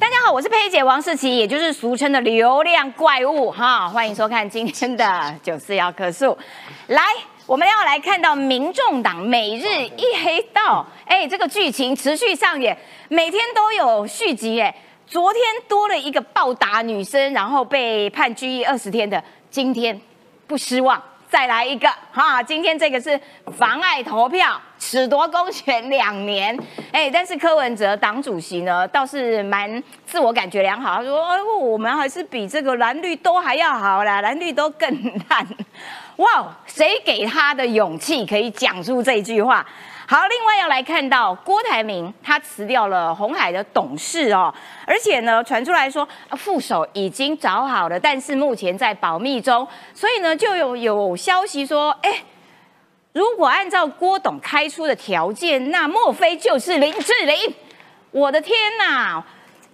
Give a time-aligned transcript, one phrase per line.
[0.00, 6.38] 大家好，我是佩姐王世琪，也就是俗称的流量怪物哈，欢迎收看今天的九四幺棵树。
[6.86, 7.02] 来，
[7.46, 9.66] 我们要来看到民众党每日
[9.96, 14.72] 一黑道，哎，这个剧情持续上演，每天都有续集，哎，
[15.04, 20.00] 昨天多了一个暴打女生，然后被判拘役二十天的，今天
[20.46, 21.02] 不失望。
[21.30, 23.18] 再来一个哈，今天这个是
[23.56, 26.58] 妨碍投票、褫夺公权两年，
[26.90, 34.88] 哎，但是柯文哲党主席呢倒是蛮自我感觉良好，他说：“，我们还是比这个蓝绿都还要好啦，蓝绿都更
[35.28, 35.46] 烂。”
[36.16, 39.64] 哇，谁给他的勇气可以讲出这句话？
[40.10, 44.54] 好，另外要来看到郭台铭，他辞掉了红海的董事哦，
[44.86, 52.22] 而且呢，传出来说副手已经找好了，但是目前在保密中，所以呢，就有有消息说，哎，
[53.12, 57.54] 如果按照郭董开出的条件，那莫非就是林志玲？
[58.10, 59.22] 我的天哪，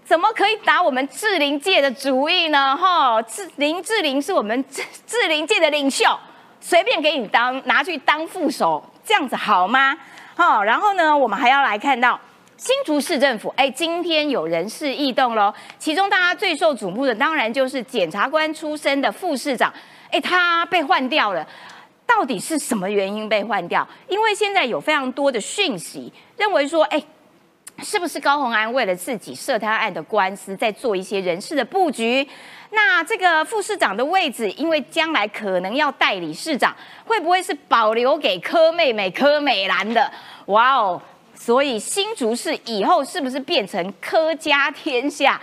[0.05, 2.77] 怎么可以打我们志玲界的主意呢？
[2.77, 6.19] 哈，志林志玲是我们 志志玲界的领袖，
[6.60, 9.96] 随便给你当拿去当副手，这样子好吗？
[10.37, 12.18] 好，然后呢，我们还要来看到
[12.57, 15.54] 新竹市政府，哎，今天有人事异动喽。
[15.79, 19.73] 其中大家最受瞩目的，当然就是检察官出身的副市长，
[20.10, 21.46] 哎，他被换掉了。
[22.04, 23.87] 到底是什么原因被换掉？
[24.09, 27.01] 因为现在有非常多的讯息，认为说，哎，
[27.79, 32.29] 是不是高鸿安为了自己涉贪案的官司，在做一些人事的布局？
[32.74, 40.10] 那这个副市长的位置，因为将来可能要代理市长，会不会是保留给柯妹妹柯美兰的？
[40.46, 41.00] 哇哦！
[41.34, 45.40] 所以新竹市以后是不是变成柯家天下？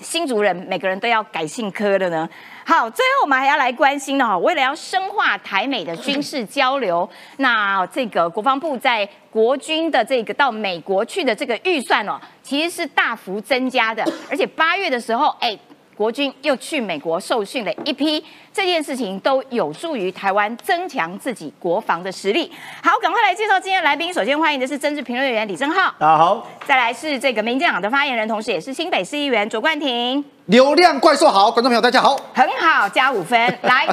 [0.00, 2.28] 新竹人每个人都要改姓柯的呢？
[2.66, 15.58] 好，最后我们还要来关心的哈，为了要深化台美的军事交流，那这个国防部在国军的这个到美国去的这个预算哦，其实是大幅增加的，而且八月的时候，哎。
[15.96, 22.50] 国军又去美国受训了一批，这件事情都有助于台湾增强自己国防的实力。
[22.82, 24.12] 好，赶快来介绍今天来宾。
[24.12, 26.46] 首先欢迎的是政治评论员李正浩，大家好。
[26.66, 30.24] 再来是这个民进党的发言人，同时也是新北市议员卓冠廷。
[30.46, 33.38] 流量怪兽好，观众朋友大家好，很好，加五分。
[33.62, 33.86] 来，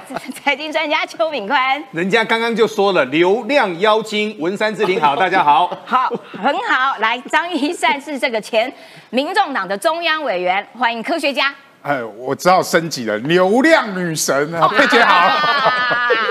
[0.43, 6.09] 财经专家邱炳宽，人家刚刚就说了，流量妖精文山之林好， 大家好，好，
[6.43, 6.97] 很好。
[6.99, 8.73] 来，张一善是这个前
[9.11, 11.53] 民众党的中央委员，欢迎科学家。
[11.81, 15.31] 哎，我只好升级了，流量女神啊，佩姐好，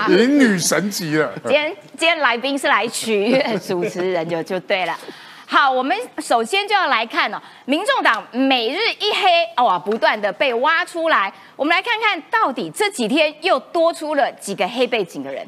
[0.07, 1.29] 已经女神级了。
[1.43, 4.97] 今天今天来宾是来取悦 主持人就就对了。
[5.45, 11.31] 好，我们首先就要来看哦，民众党每日一黑哇，不断的被挖出来。
[11.57, 15.45] 我们来看看到底这几天又多出了几个黑背景的人。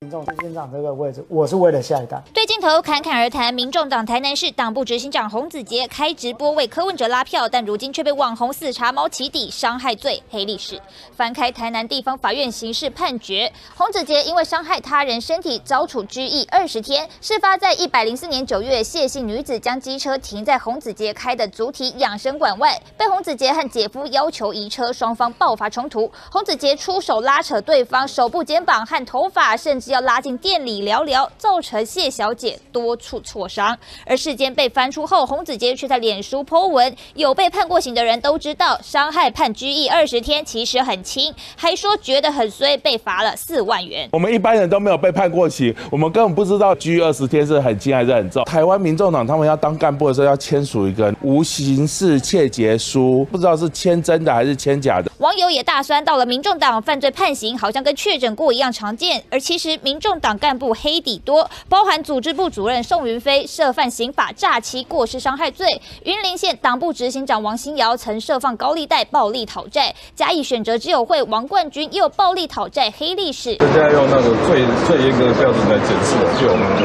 [0.00, 2.22] 民众执行长这个位置，我是为了下一代。
[2.32, 10.80] 对镜头侃侃而谈，民众党台南市党部执行长洪子杰开直播为柯文哲拉票，但如今却被网红四查猫起底伤害罪黑历史。
[11.16, 17.08] 翻开台南地方法院刑事判决，洪子杰因为伤害他人身体遭处拘役二十天。
[17.20, 26.08] 事发在一百零四年九月，谢姓女子将机车停在洪子杰开的主体养生馆外，被洪子杰和姐夫要求移车，双方爆发冲突。
[26.30, 29.87] 洪子杰出手拉扯对方手部、肩膀和头发，甚至。
[29.92, 33.76] 要拉进店里聊聊，造成谢小姐多处挫伤。
[34.06, 44.08] 而事件被翻出后，洪子杰却在脸书 po 文，有被判过刑的人都知道，伤害判拘役二十天其实很轻，还说觉得很衰，被罚了四万元。
[44.12, 48.44] 我们一般人都没有被判过刑，我们根本不知道拘役二十天是很轻还是很重。
[48.44, 55.07] 台湾民众党他们要当干部的时候要签署一个无刑事窃结书，不知道是签真的还是签假的。
[55.18, 59.68] 网友也大酸，到了民众党犯罪判刑好像跟确诊过一样常见，而其实。
[59.82, 65.66] 民众党干部黑底多，包含组织部主任宋云飞涉犯刑法诈欺过失伤害罪；
[66.04, 73.56] 云林县党部执行长王新尧曾涉放高利贷暴力讨债；嘉义选择只有会王冠军也有暴力讨债黑历史。
[73.60, 76.82] 现在用那个最最严格的标准来检视，就我们的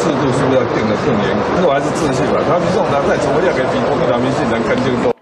[0.00, 1.36] 制度是不是要定得更严？
[1.54, 5.14] 可是我还是自信吧，他民众党在怎么样给比国民党民进党更进步？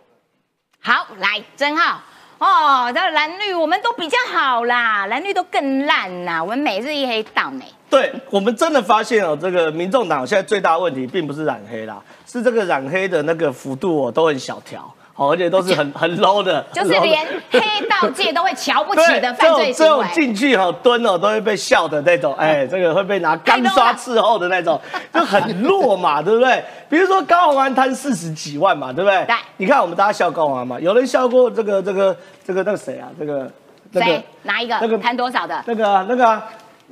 [0.81, 2.01] 好，来，真好。
[2.43, 6.43] 哦，这蓝绿我们都比较好啦，蓝绿都更烂啦。
[6.43, 7.65] 我们每日一黑倒霉。
[7.89, 14.93] 对我们真的发现哦，这个民众党现在最大问题并不是染黑啦，是这个染黑的那个幅度哦都很小条。
[15.15, 19.75] 而且都是很很 low 的，就是连黑道界都会瞧不起的 犯罪行为。
[19.75, 24.81] 这种进去哈蹲哦都会被笑的那种，哎， 这个会被拿钢刷伺候的那种，
[25.13, 26.65] 就很弱嘛，对不对？
[26.89, 29.25] 比如说高宏安贪四十几万嘛，对不对？
[29.27, 29.37] 对。
[29.59, 33.09] 你看我们大家笑高宏安嘛，有人笑过这个这个这个那个谁啊？
[33.19, 33.51] 这个
[33.93, 34.25] 谁？
[34.45, 34.77] 哪一个？
[34.81, 35.63] 那个贪多少的？
[35.67, 36.43] 那个那个哪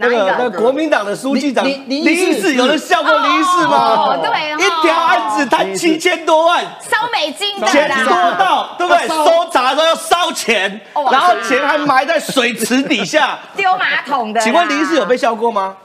[0.06, 3.76] 一个那个国民党的书记长林林林有人笑过林义士吗？
[3.96, 6.64] 哦对哦一条案子谈七千多万。
[6.80, 9.08] 烧美金的钱多啦，到，对不对？
[9.08, 10.80] 烧搜查的时候要烧钱，
[11.10, 13.38] 然后钱还埋在水池底下。
[13.54, 14.44] 丢马桶的啦。
[14.44, 15.76] 请问林医师有被笑过吗？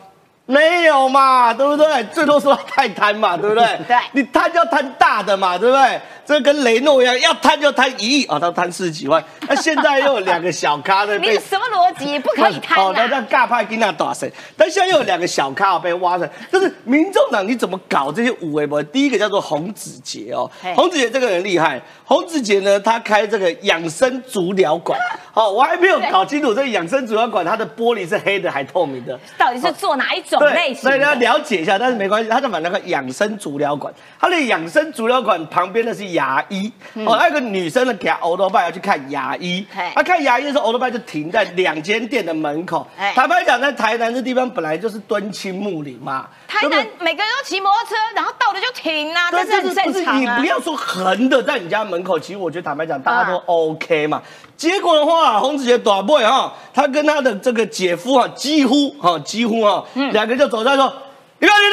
[0.48, 2.04] 没有嘛，对不对？
[2.06, 3.66] 最多说他太贪嘛，对不对？
[3.88, 6.00] 对你贪就要贪大的嘛，对不对？
[6.25, 9.24] 这跟雷诺一样，要贪就贪一亿啊，他贪四十几万。
[9.48, 12.18] 那现在又有两个小咖的被 你什么逻辑？
[12.19, 13.24] 不可以贪哦，那呐！
[13.30, 14.31] 那尬派跟那打谁？
[14.57, 18.81] 但现在又有两个小咖哦被挖出来，就是民众党你怎么搞这些五维博？
[18.81, 25.00] 第一个叫做洪子杰哦，洪子杰这个人厉害，洪子杰呢他开这个养生足疗馆，
[25.33, 29.19] 哦，我还没有搞清楚这个养生足疗馆它的玻璃是黑的还透明的。
[29.38, 31.19] 到底是做哪一种，类型所以要的？
[31.22, 36.72] 了解一下，但是没关系，他就买那个养生足疗馆，他的养生足疗馆旁边的是牙医，
[37.06, 39.64] 哦，那个女生呢给他欧多拜要去看牙医。
[39.72, 42.88] 嘿，他看牙医的时候，欧多拜就停在两间店的门口。
[43.14, 50.38] 坦白讲，在台南这地方本来就是敦亲睦邻嘛，台南每个人都骑摩托车，然后到了就停啊，这，是不是正常啊。
[50.38, 50.46] 你不。
[50.46, 54.22] 要说横的在你家门口，其实我觉得坦白讲，大家都啊 OK 嘛。
[54.56, 60.14] 结果的话，洪子杰短 boy 哈，他跟他的这个姐夫啊，几乎哈几乎哈，嗯。
[60.14, 60.94] 两个就走在说，
[61.40, 61.64] 你看你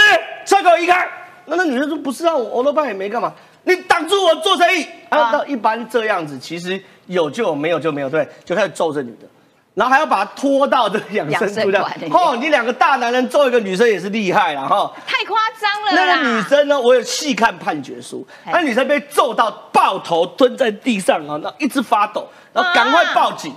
[0.46, 1.06] 这车口移开。
[1.44, 3.30] 那那女生说不是啊，我欧罗巴也没干嘛，
[3.64, 4.86] 你挡住我做生意。
[5.08, 9.26] 啊，啊那一般这样子，其实有就有，没有就没有，对，就开始揍这女的。
[9.74, 14.92] 然后还要把她拖到这个养生养生度量馆里，面哦，你两个大男人揍一个女生也是厉害了哈。
[15.06, 16.06] 太夸张了那！
[16.06, 23.54] 个女生呢，我有细看判决书，那女生被揍到抱头蹲在地上啊，那一直发抖，然后赶快报警，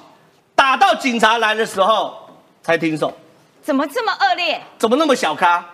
[0.55, 2.15] 打到警察来的时候
[2.63, 3.13] 才停手，
[3.61, 4.61] 怎么这么恶劣？
[4.77, 5.65] 怎么那么小咖？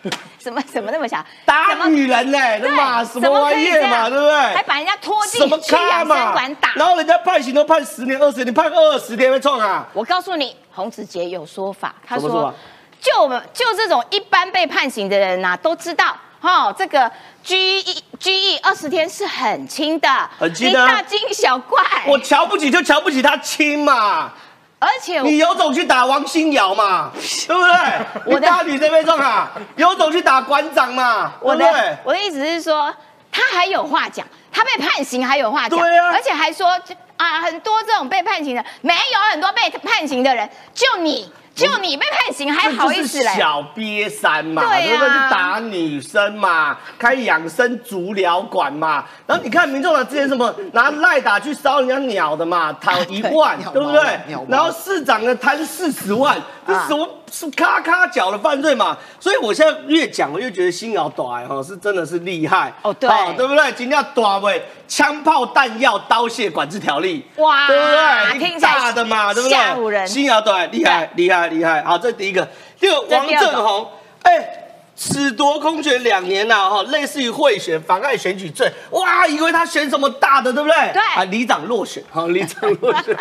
[0.46, 4.54] 怎么怎么那么想打女人呢、对那嘛什怎么玩意嘛，对不对？
[4.54, 6.70] 还把人家拖进什么去养生咖嘛馆打？
[6.76, 9.84] 然后人家判刑都判十年、二十年，你判二十天会冲啊？
[9.92, 12.54] 我告诉你，洪子杰有说法，他说
[13.00, 16.16] 就我们就这种一般被判刑的人呐、都知道。
[16.38, 17.10] 哈、这个
[17.42, 20.08] 拘役拘役二十天是很轻的，
[20.38, 21.82] 很轻的啊大惊小怪。
[22.06, 24.32] 我瞧不起就瞧不起他轻嘛，
[24.78, 27.10] 而且你有种去打王新瑶嘛，
[27.46, 28.34] 对不对？
[28.34, 31.96] 我大女生被撞啊，有种去打馆长嘛，我的不对？
[32.04, 32.94] 我的意思是说，
[33.32, 36.68] 他还有话讲，他被判刑还有话讲，对啊而且还说
[37.16, 43.38] 啊，很多这种被判刑的，没有很多被判刑的人，就你就你被判刑还好意思嘞这就是？
[43.40, 45.08] 小瘪三嘛，对啊对不对？
[45.08, 49.04] 去打女生嘛，开养生足疗馆嘛。
[49.26, 54.20] 然后你看民众党之前什么拿赖打去烧人家鸟的嘛，讨一万， 对不对？
[54.48, 56.36] 然后市长呢贪四十万，
[56.66, 58.96] 这啊什么是咔咔脚的犯罪嘛？
[59.20, 63.72] 所以我现在越讲，我越觉得新瑶短哈是真的是厉害哦对对不对？
[63.72, 68.38] 今天短位枪炮弹药刀械管制条例，哇对不对？
[68.48, 69.56] 听大的嘛，对不对？
[69.56, 71.82] 吓唬人新瑶短厉害厉害厉害。
[71.82, 72.46] 好，这第一个。
[72.78, 73.90] 第二个，王正宏，
[74.22, 74.62] 哎。
[74.98, 80.74] 褫夺公权两年呐、哈，类似于贿选、妨碍选举罪，哇，以为他选什么大的，对不对？
[80.94, 83.14] 对啊，里长落选，好，里长落选，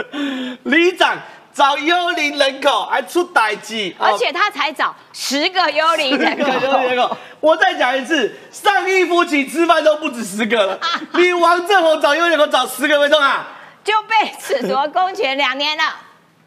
[0.64, 1.14] 里长
[1.58, 10.78] 找幽灵人口还出歹计，而且他才找十个幽灵人这个幽灵口，人口，我再讲一次，上一夫妻吃饭都不止十个了，
[11.14, 13.44] 你王正宏找幽灵人口找十个没中啊？
[13.82, 15.82] 就被褫夺公权两年了，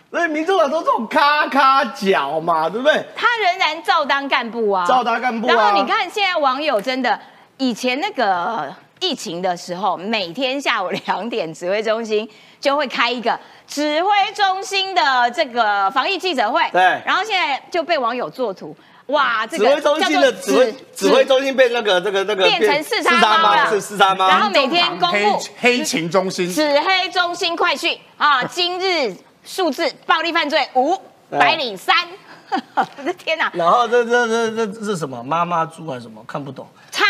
[0.09, 3.05] 所以民众党都这种咔咔脚嘛，对不对？
[3.13, 5.53] 他仍然照当干部啊，照当干部啊。
[5.53, 7.19] 然后你看现在网友真的，
[7.57, 12.30] 以前那个疫情的时候，每天下午两点，指挥中心
[12.61, 13.37] 就会开一个
[13.71, 16.81] 指挥中心的这个防疫记者会，对。
[17.06, 18.75] 然后现在就被网友作图，
[19.06, 24.28] 哇，这指个挥中心的指挥指挥中心被那个这个那个变成四叉猫了，是四叉猫。
[24.28, 27.97] 然后每天公黑布黑情中心，指黑中心快讯。
[28.18, 30.94] 啊， 今日数字暴力犯罪五，
[31.30, 31.40] 对。
[31.40, 31.95] 白领三，
[32.75, 35.23] 我的天哪，然后这这这这这是什么？
[35.23, 36.21] 妈妈猪还是什么？
[36.28, 36.68] 看不懂。
[36.92, 37.07] 仓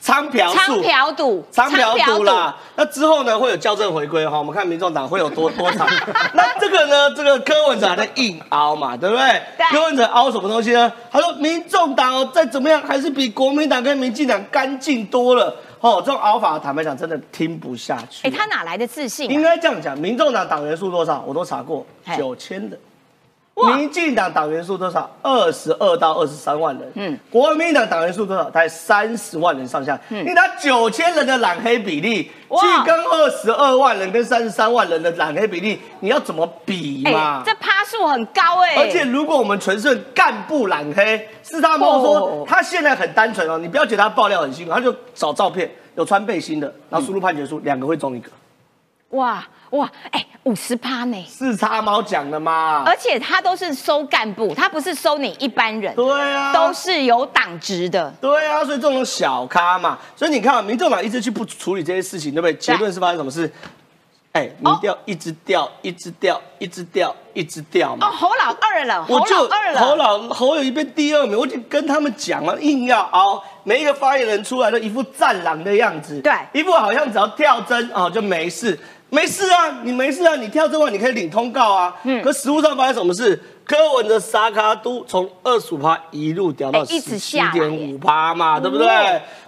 [0.00, 0.82] 仓嫖仓术。
[0.82, 5.86] 嫖赌，仓嫖赌啦，那之后呢会有校正回归哈，我们看民众党会有多多长。
[6.34, 9.42] 那这个呢，这个柯文哲还在硬凹嘛，对不对？
[9.56, 10.92] 对柯文哲凹什么东西呢？
[11.10, 15.54] 他说民众党哦，再怎么样还是比国民党跟民进党干净多了。
[15.80, 18.26] 哦，这种凹法坦白讲真的听不下去。
[18.26, 19.32] 哎，他哪来的自信啊？
[19.32, 21.22] 应该这样讲，民众党党员数多少？
[21.26, 21.86] 我都查过，
[22.16, 22.78] 九千人。
[23.58, 25.10] 哇民进党党员数多少？
[25.22, 26.88] 二十二到二十三万人。
[26.94, 28.44] 嗯嗯，国民党党员数多少？
[28.44, 29.98] 大概三十万人上下。
[30.08, 37.42] 你拿九千人的染黑比例哇去跟二十二万人跟三十三万人的染黑比例，你要怎么比嘛？
[37.44, 48.30] 这趴数很高哎，而且如果我们纯粹干部染黑，是他们说哦他现在很单纯哦，你不要觉得他爆料很辛苦，他就找照片有穿背心的，然后输入判决书，两个会中一个。
[49.10, 52.82] 哇哇，哎，五十趴呢，是叉猫讲的吗。
[52.86, 58.10] 而且他都是收干部，他不是收你一般人，对啊，都是有党职的。
[58.20, 62.54] 对啊，所以这种小咖嘛，所以你看啊，民众党一直去不处理这些事情，对不对？
[62.54, 63.50] 结论是发生什么事？
[64.32, 68.06] 哎，民调一直掉，一直掉，一直掉，一直掉嘛。
[68.06, 73.42] 哦，侯老二了，我就侯老二了，侯老侯友一变第二名，我就跟他们讲了，硬要熬。
[73.64, 78.78] 每一个发言人出来都一副战狼的样子，对，一副好像只要跳针哦就没事，
[79.10, 81.94] 没事啊，你没事啊，你跳这块你可以领通告啊。
[82.04, 83.40] 嗯，可实物上发生什么事？
[83.64, 88.86] 柯文的沙卡都从二十五趴一路掉到十七点五趴嘛，对不对？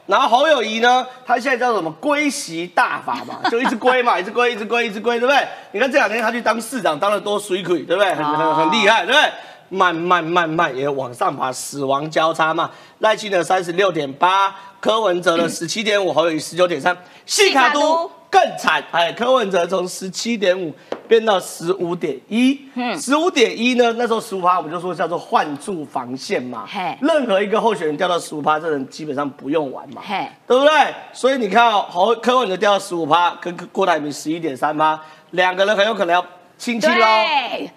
[0.07, 5.47] 然后侯友谊呢，他现在叫什么归习大法嘛， 就一直归嘛，一直归，一直归，一直归，对不对？
[5.73, 8.13] 你看这两天他去当市长，当的多水鬼，对不对？
[8.15, 9.31] 很很很厉害，对不对？
[9.69, 12.71] 慢慢慢慢也往上爬，死亡交叉嘛。
[12.99, 20.73] 赖清德三十六点八，柯文哲的 十七点五，侯友谊十九点三，细卡都更惨，哎，柯文哲从十七点五
[21.09, 22.61] 变到十五点一，
[22.99, 26.65] 十五点一呢，那时候十五趴我们就说叫做换住防线嘛，
[27.01, 30.01] 任何一个候选人掉到十五趴，这人基本上不用玩嘛，
[30.47, 30.95] 对不对？
[31.13, 35.01] 所以你看哦，侯柯文哲掉到十五趴，跟郭台铭十一点三趴，
[35.33, 36.25] 两个人很有可能要。
[36.61, 37.07] 亲亲喽，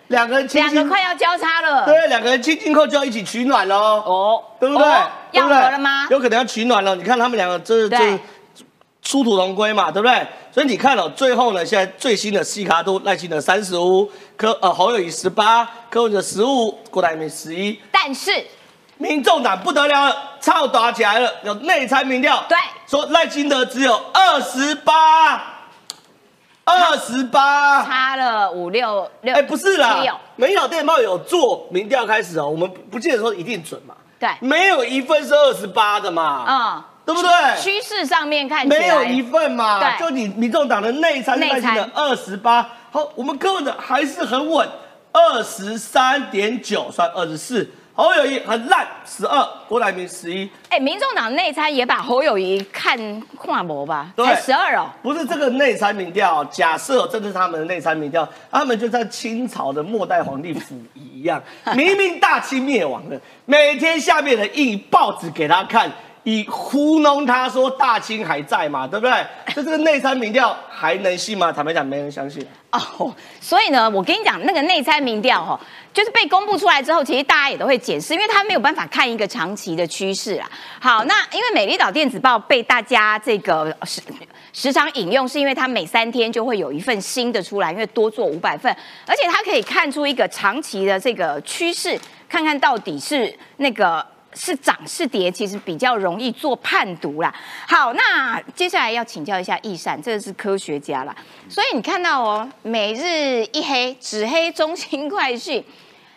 [0.10, 1.86] 两个人亲亲，两个快要交叉了。
[1.86, 3.78] 对，两个人亲亲后就要一起取暖喽。
[3.78, 4.86] 哦，对不对？
[5.32, 6.06] 要合了吗？
[6.10, 6.94] 有可能要取暖了。
[6.94, 8.20] 你看他们两个，这这
[9.04, 10.26] 殊途同归嘛，对不对？
[10.52, 17.80] 所以你看了最后呢，现在最新的西卡都赖清德三十五，柯呃侯友谊十八，柯文哲十五，郭台铭十一。
[17.92, 18.32] 但是
[18.98, 22.58] 民众党不得了了，操打起来了，有内参民调，对，
[22.88, 25.50] 说赖清德只有二十八。
[26.66, 29.36] 二十八，差了五六六。
[29.36, 30.02] 哎，不是啦，
[30.38, 33.94] 美岛电报有做民调开始哦，我们不记得说一定准嘛。
[34.18, 36.46] 对，没有一份是二十八的嘛。
[36.48, 37.30] 嗯，对不对？
[37.62, 39.98] 趋势上面看，没有一份嘛。
[39.98, 42.70] 就你民众党的内参内参的二十八。
[42.92, 44.68] 好，我们柯文哲还是很稳，
[45.12, 47.70] 二十三点九算二十四。
[47.96, 50.50] 侯友谊很烂，十二；郭台铭十一。
[50.70, 54.12] 哎，民众党内参也把侯友谊看跨模吧？
[54.18, 54.90] 才十二哦。
[55.04, 61.40] 不是这个内参民调，假设真的是他们的内参民调，他们就像清朝的末代皇帝溥仪一样，
[61.78, 65.92] 明明大清灭亡了，每天下面的印报纸给他看。
[66.24, 69.14] 以糊弄他说大清还在嘛，对不对？
[69.54, 71.52] 这这个内参民调还能信吗？
[71.52, 73.14] 坦白讲，没人相信哦。
[73.42, 75.60] 所以呢，我跟你讲，那个内参民调哈，
[75.94, 80.50] 就是被公布出来之后，其实大家也都会检视，因为他没有办法看一个长期的趋势啊。
[80.80, 84.02] 好，那因为美丽岛电子报被大家这个时
[84.54, 88.74] 时常引用，是因为它每三天就会有一份新的出来，因为多做五百份，
[89.06, 92.00] 而且它可以看出一个长期的这个趋势，
[92.30, 94.13] 看看到底是那个。
[94.36, 97.34] 是涨是跌，其实比较容易做判读啦。
[97.68, 101.16] 好，那接下来要请教一下易善，这个是科学家啦。
[101.48, 105.64] 所以你看到哦，每日一黑，只黑中心快讯，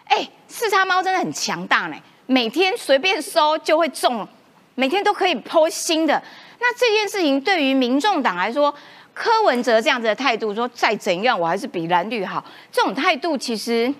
[0.07, 1.97] 哎，四叉猫真的很强大呢，
[2.27, 4.27] 每天随便搜就会中，
[4.75, 6.23] 每天都可以剖新的。
[6.59, 8.75] 那这件事情对于民众党来说，
[9.13, 13.93] 柯文哲这样子的态度，说再怎样我还是比蓝绿好，这种态度其实，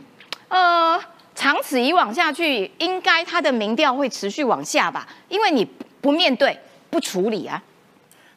[0.49, 1.01] 呃。
[1.37, 5.07] 长此以往下去，应该他的民调会持续往下吧？
[5.29, 5.65] 因为你
[6.01, 6.59] 不面对、
[6.91, 7.63] 不处理啊。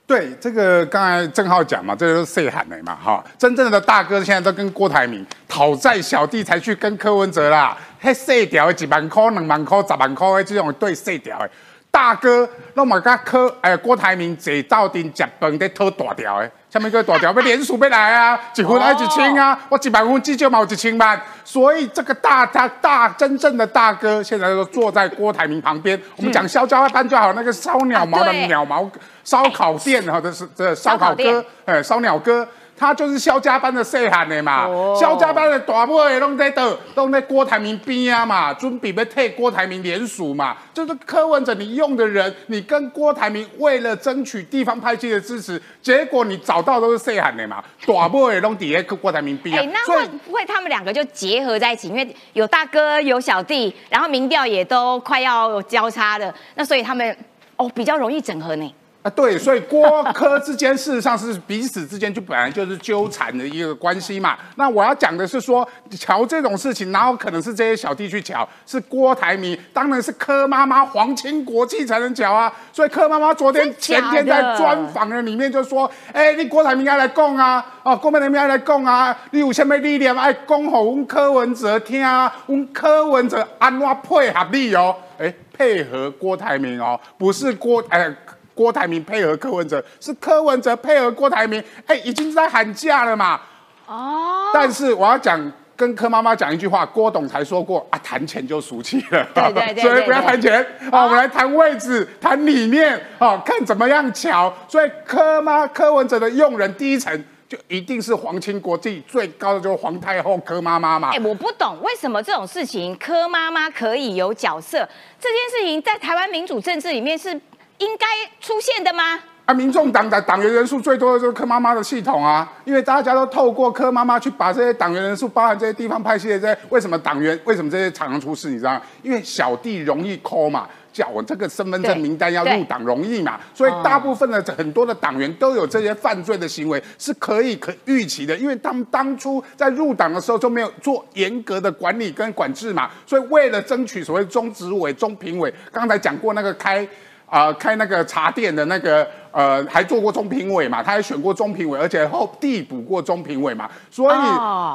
[0.06, 2.96] 对，这个刚才郑浩讲嘛，这个是谁喊的嘛？
[2.96, 7.78] 哈，真正的大哥现在都跟郭台铭讨债，小弟才去跟柯文哲啦。
[8.00, 11.50] 嘿，细条一万块、两万块、十万块的这种对细条的。
[11.92, 26.00] 大哥，那么甲柯哎郭台铭坐灶顶食饭在讨大条的，下面个大条要连署要来啊， 一分还一千啊，我一万分至少嘛有一千万，所以这个大大大真正的大哥现在都坐在郭台铭旁边。
[26.16, 28.90] 我们讲肖家班就好，那个烧鸟毛的鸟毛
[29.24, 32.48] 烧烤店哈，这是这烧烤哥，哎烧鸟哥。
[32.80, 34.66] 他就是肖家班的细汉的嘛，
[34.98, 40.56] 肖家班的大尾拢在倒，拢在郭台铭边啊嘛，准备要替郭台铭联署嘛。
[40.74, 49.60] 就是柯文哲，你用的人，你跟郭台铭为了争取地方派系的支持，结果你找到都是细汉的嘛，大尾拢底下郭台铭边。
[49.60, 51.90] 哎，那会不会他们两个就结合在一起？
[51.90, 57.18] 因为有大哥有小弟，然后民调也都快要交叉了，那所以他们
[57.58, 58.74] 哦比较容易整合呢。
[59.10, 64.38] 啊，对，所以郭科之间事实上是彼此之间就本来就是纠缠的一个关系嘛。
[64.56, 68.48] 那我要讲的是说，瞧这种事情，哪有可能是这些小弟去瞧？
[68.66, 72.52] 是郭台铭，当然是柯妈妈皇亲国戚才能瞧啊。
[72.72, 82.32] 所以柯妈妈昨天前天在专访的里面就说：“哎，你郭台铭要来供啊，哦，郭台铭要来供啊，你有什么力量爱讲给阮柯文哲听啊？
[82.48, 84.96] 阮柯文哲安怎配合你哦？
[85.18, 88.14] 哎，配合郭台铭哦，不是郭哎。”
[88.60, 93.40] 郭台铭配合柯文哲，是柯文哲配合郭台铭，哎，已经在喊价了嘛。
[93.86, 94.52] 哦。
[94.54, 95.40] 但是我要讲。
[95.80, 100.62] 跟柯妈妈讲一句话，郭董才说过啊，谈钱就俗气了，对对 对，所以不要谈钱
[100.92, 104.54] 啊，我们来谈位置，谈理念啊，看怎么样巧。
[104.68, 111.12] 所以柯妈柯文哲的用人第一层就一定是皇亲国戚，最高的就是皇太后柯妈妈嘛。
[111.14, 114.80] 哎，我不懂为什么这种事情柯妈妈可以有角色，
[115.18, 117.40] 这件事情在台湾民主政治里面是
[117.80, 118.06] 应该
[118.40, 119.20] 出现的吗？
[119.46, 128.52] 啊，民众党的党员人数最多的就是柯妈妈的系统啊，因为大家都透过柯妈妈去把这些党员人数，包含这些地方派系的这些，为什么党员为什么这些常常出事？
[128.52, 128.82] 你知道吗？
[129.02, 146.88] 因为小弟容易抠嘛，叫我这个身份证名单要入党容易嘛，所以大部分的很多的党员都有这些犯罪的行为，是可以可预期的，因为他们当初在入党的时候就没有做严格的管理跟管制嘛，所以为了争取所谓中执委、中评委，刚才讲过那个开
[147.30, 149.08] 啊开那个茶店的那个。
[149.32, 150.82] 呃，还做过中评委嘛？
[150.82, 153.70] 他还选过中评委，而且后递补过中评委嘛。
[153.92, 154.18] 所以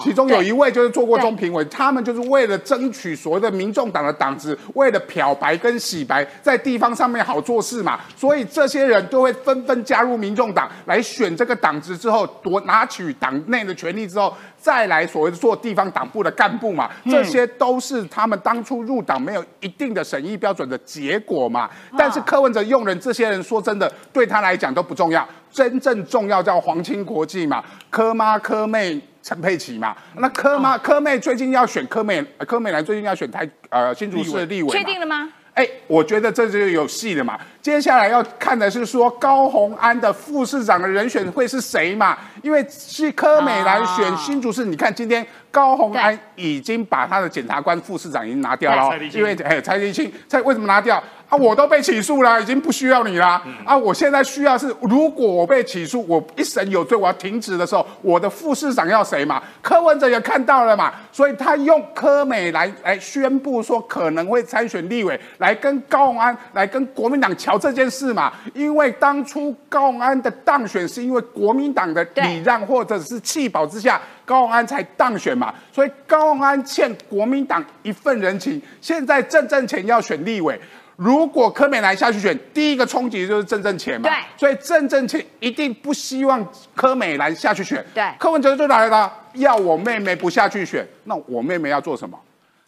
[0.01, 7.99] 其中有一位就是做过中评委，他们就是为了争取所谓的民众党的党职，为了漂白跟洗白，在地方上面好做事嘛。
[8.17, 16.89] 所以这些人都会纷纷加入民众党来选这个党职之后，夺拿取党内的权利之后，再来所谓的做地方党部的干部嘛。
[17.11, 21.69] 这些都是他们当初入党没有一定的审议标准的结果嘛。
[21.99, 24.44] 但是柯文哲用人，这些人说真的对他。
[24.45, 35.33] 来讲都不重要，真正重要叫皇亲国戚嘛，柯妈柯妹陈佩琪嘛，那柯妈柯妹最近要选柯美柯美兰最近要选台呃新竹市的立委，确定了吗？
[35.55, 37.39] 哎，我觉得这就有戏了嘛。
[37.63, 42.19] 接下来要看的是说高鸿安的副市长的人选会是谁嘛？
[42.43, 51.01] 因为是柯美兰选新竹市，你看今天高鸿安已经把他的检察官副市长已经拿掉了，因为哎蔡立青蔡为什么拿掉？
[51.35, 53.43] 啊，我都被起诉了，已经不需要你了。
[53.65, 59.43] 啊，我现在需要是，如果我被起诉，我一审有罪，我要停职的时候，我的副市长要谁嘛？
[59.61, 68.33] 柯文哲也看到了嘛，所以他用柯美来来宣布说可能会参选立委，来跟高鸿安来跟国民党瞧这件事嘛。
[68.55, 75.53] 因为当初高鸿安的当选是因为国民党的礼让或者是弃保之下，高鸿安才当选嘛。
[75.73, 80.61] 所以高鸿安欠国民党一份人情，现在正正前要选立委。
[80.97, 92.19] 如果柯美兰下去选，第一个冲击就是郑正钱嘛，对，所以郑正钱一定不希望柯美兰下去选，对，柯文哲就来了，要我妹妹不下去选，那我妹妹要做什么？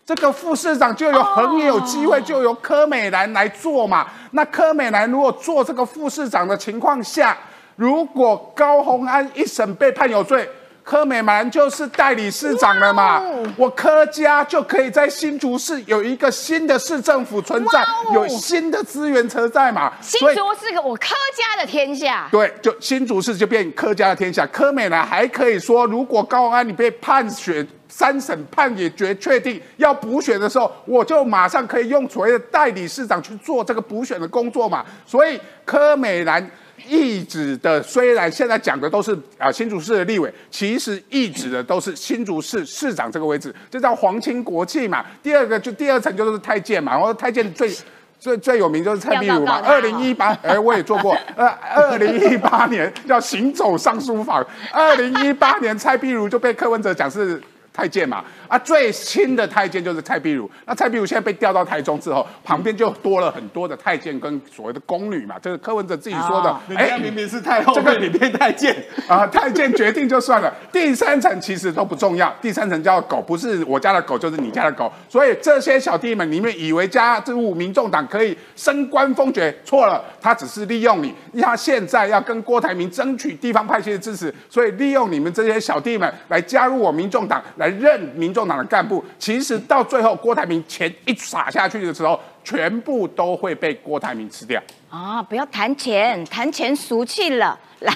[0.05, 4.07] 这个副市长就有很有机会，就由柯美兰来做嘛。
[4.33, 7.37] 那柯美兰如果做这个副市长的情况下，
[7.77, 10.49] 如果高鸿安一审被判有罪。
[10.87, 13.20] 柯美兰就是代理市长了嘛，
[13.57, 19.92] 我柯家就可以在新竹市有一个新的市政府存在，有新的资源车在嘛。
[20.01, 22.29] 新竹是个我柯家的天下。
[22.31, 24.46] 对，就新竹市就变柯家的天下。
[24.46, 34.87] 柯美兰还可以说，如果高安你被判选三审判也决确定要补选的时候，我就马上可以用所谓的代理市长去做这个补选的工作嘛。
[35.05, 36.49] 所以柯美兰。
[36.89, 45.05] 一指的虽然现在讲的都是啊新竹市的立委，其实一指的都是新竹市市长这个位置，这叫皇亲国戚嘛。
[45.23, 47.71] 第二个就第二层就是太监嘛，然后太监 最
[48.19, 49.61] 最最有名就是蔡壁如嘛。
[49.61, 57.41] 二零一八哎我也做过，呃 二零一八年叫行走上书房，二零一八年蔡壁如就被柯文哲讲是
[57.77, 58.25] 太监嘛。
[58.49, 60.51] 啊，最亲的太监就是蔡壁如。
[60.65, 65.37] 那蔡壁如现在被调到台中之后，旁边就多了很多的太监跟所谓的宫女嘛。
[65.43, 66.77] 这是柯文哲自己说的。
[66.77, 68.75] 哎，明明是太后，这个里面太监
[69.07, 70.53] 啊，太监决定就算了。
[70.73, 74.91] 第三层其实都不重要，第三层叫狗，不是我家的狗就是你家的狗。
[75.09, 81.12] 所以这些小弟们你们以为加入民众党可以升官封爵，错了，他只是利用你。
[81.43, 88.37] 他现在要跟郭台铭争取地方派系的支持，所以利用你们这些小弟们来加入我民众党，来任民。
[88.37, 95.22] 众党的干部，其实到最后郭台铭钱一撒下去的时候，全部都会被郭台铭吃掉啊！
[95.22, 97.59] 不要谈钱，谈钱俗气了。
[97.79, 97.94] 来，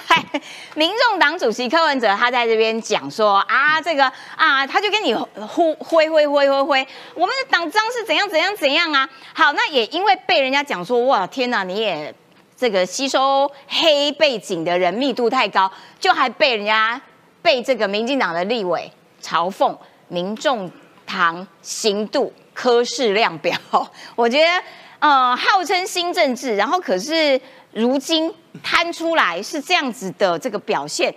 [0.75, 9.07] 民众党主席柯文哲他在这边讲说啊，这个啊，他就跟你呼挥挥挥挥挥，我们的党章是怎样怎样怎样啊？
[9.35, 12.15] 好，那也因为被人家讲说，哇，天哪，你也
[12.57, 16.99] 这个吸收黑背景的人密度太高，就还被人家
[17.43, 19.77] 被这个民进党的立委朝奉。
[20.13, 20.69] 民众
[21.07, 23.57] 堂刑度科室量表，
[24.17, 24.63] 我觉得，
[24.99, 27.41] 呃，号称新政治，然后可是
[27.73, 31.15] 如今摊出来是这样子的这个表现，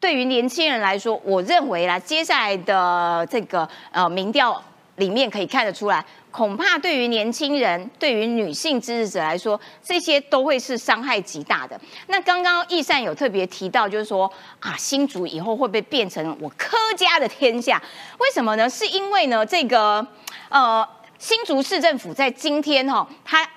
[0.00, 4.60] 对于年轻人来说，我认为啦，接下来的这个呃民调
[4.96, 11.78] 里面可以看得出来，恐怕对于年轻人、对于女性支持者来说，这些都会是伤害极大的。
[12.06, 17.82] 那刚刚易善有特别提到，就是说啊，新竹以后会不会变成我柯家的天下？
[18.18, 18.70] 为什么呢？
[18.70, 20.06] 是因为呢，这个
[20.48, 20.86] 呃，
[21.18, 23.48] 新竹市政府在今天哈，他。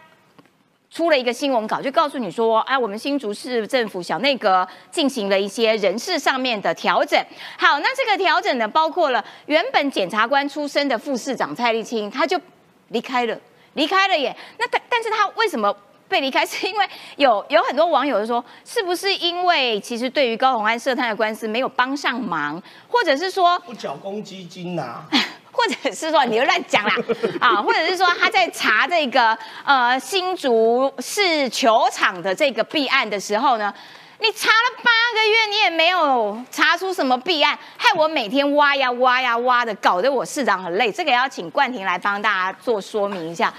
[0.96, 7.20] 出了一个新闻稿，就告诉你说，哎，我们新竹市政府小内阁进行了一些人事上面的调整。
[7.58, 12.40] 好，那这个调整呢，包括了原本检察官出身的副市长蔡立青，他就
[12.94, 13.38] 离开了，
[13.74, 14.34] 离开了耶。
[14.58, 15.76] 那但但是他为什么
[16.08, 16.44] 被离开？
[16.48, 25.04] 是因为有有很多网友说，是不是因为其实对于高鸿安涉贪的官司没有帮上忙，或者是说不缴公积金呐？
[25.56, 26.96] 或者是说你又乱讲啦
[27.40, 33.72] 啊，或者是说他在查这个呃新竹市球场的这个弊案的时候呢，
[34.24, 40.90] 你查了八个月，你也没有查出什么弊案，害我每天挖呀挖呀挖的，搞得我市长很累。
[40.90, 43.54] 这个要请冠廷来帮大家做说明一下，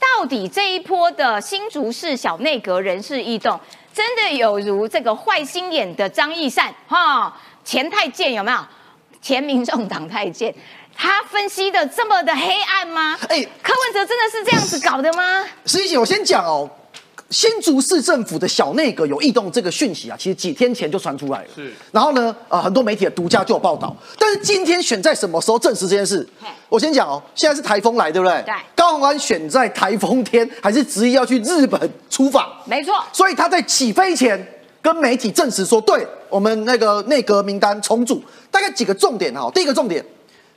[0.00, 3.60] 到底这一波的新竹市小内阁人事异动，
[3.94, 7.32] 真的有如这个坏心眼的张义善哈
[7.64, 8.58] 前太监有没有？
[9.22, 10.52] 前民众党太监。
[10.96, 13.16] 他分析的这么的黑暗吗？
[13.28, 15.44] 哎，柯文哲真的是这样子搞的吗？
[15.64, 16.68] 实际我先讲哦，
[17.30, 21.48] 新竹市政府的小内阁有异动这个讯息啊，其实几天前就传出来了。
[21.54, 23.94] 是，然后呢，呃，很多媒体的独家就有报道。
[24.18, 26.26] 但是今天选在什么时候证实这件事？
[26.70, 28.42] 我先讲哦，现在是台风来，对不对？
[28.46, 28.54] 对。
[28.74, 32.46] 高鸿安选在台风天，还是执意要去日本出访？
[32.64, 32.94] 没错。
[33.12, 34.42] 所以他在起飞前
[34.80, 39.50] 跟媒体证实说，对我们那个内阁名单重组，大概几个重点哈。
[39.54, 40.02] 第一个重点。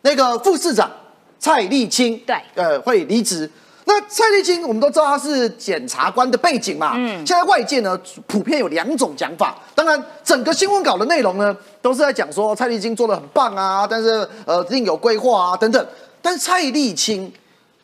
[0.04, 0.90] 那个副市长
[1.38, 3.48] 蔡立青，对，呃，会离职。
[3.94, 6.94] 那蔡立青，我们都知道他是检察官的背景嘛。
[6.96, 7.18] 嗯。
[7.28, 9.58] 现在外界呢，普遍有两种讲法。
[9.76, 15.86] 当然，整个新闻稿的内容呢，都是在讲说蔡立青做的很棒啊，但是呃，另有规划啊等等。
[16.22, 17.30] 但是蔡立青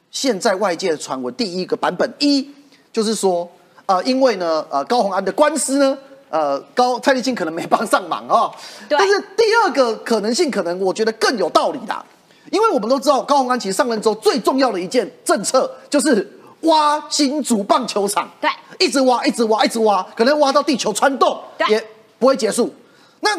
[0.10, 2.50] 现在外界的传闻，第一个版本一
[2.94, 3.50] 就是说，
[3.86, 5.98] 呃，因为呢，呃，高鸿安的官司呢。
[6.30, 8.52] 呃，高蔡立青可能没帮上忙啊，
[8.90, 12.06] 但是第二个可能性，可能我觉得更有道理的，
[12.52, 16.26] 因为我们都知道高鸿安其实上任之后最重要的一件政策就是
[16.62, 21.84] 挖新竹棒球场，对，一直挖，一直挖，一直挖，可能挖到地球穿洞也
[22.18, 22.74] 不会结束。
[23.22, 23.38] 那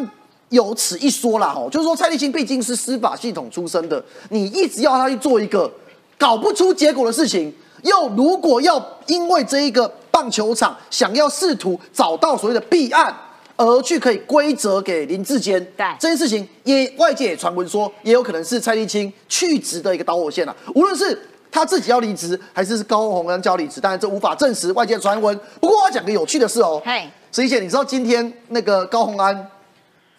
[0.50, 5.70] 有此一说啦，哈，就是说蔡立新毕竟是司法系统出身的，你一直要他去做一个
[6.16, 9.92] 搞不出结果的事情，又如果要因为这一个。
[10.10, 13.14] 棒球场想要试图找到所谓的弊案，
[13.58, 20.56] 而去可以归责给林志坚，对这件事情，也外界也传闻说，也有可能是蔡立青去职的一个导火线了。
[20.74, 25.38] 无论是他自己要离职，还是高鸿安叫离职，当然这无法证实外界传闻。
[25.60, 29.50] 不过我要讲个有趣的事哦，嘿，石一姐，你知道今天那个高鸿安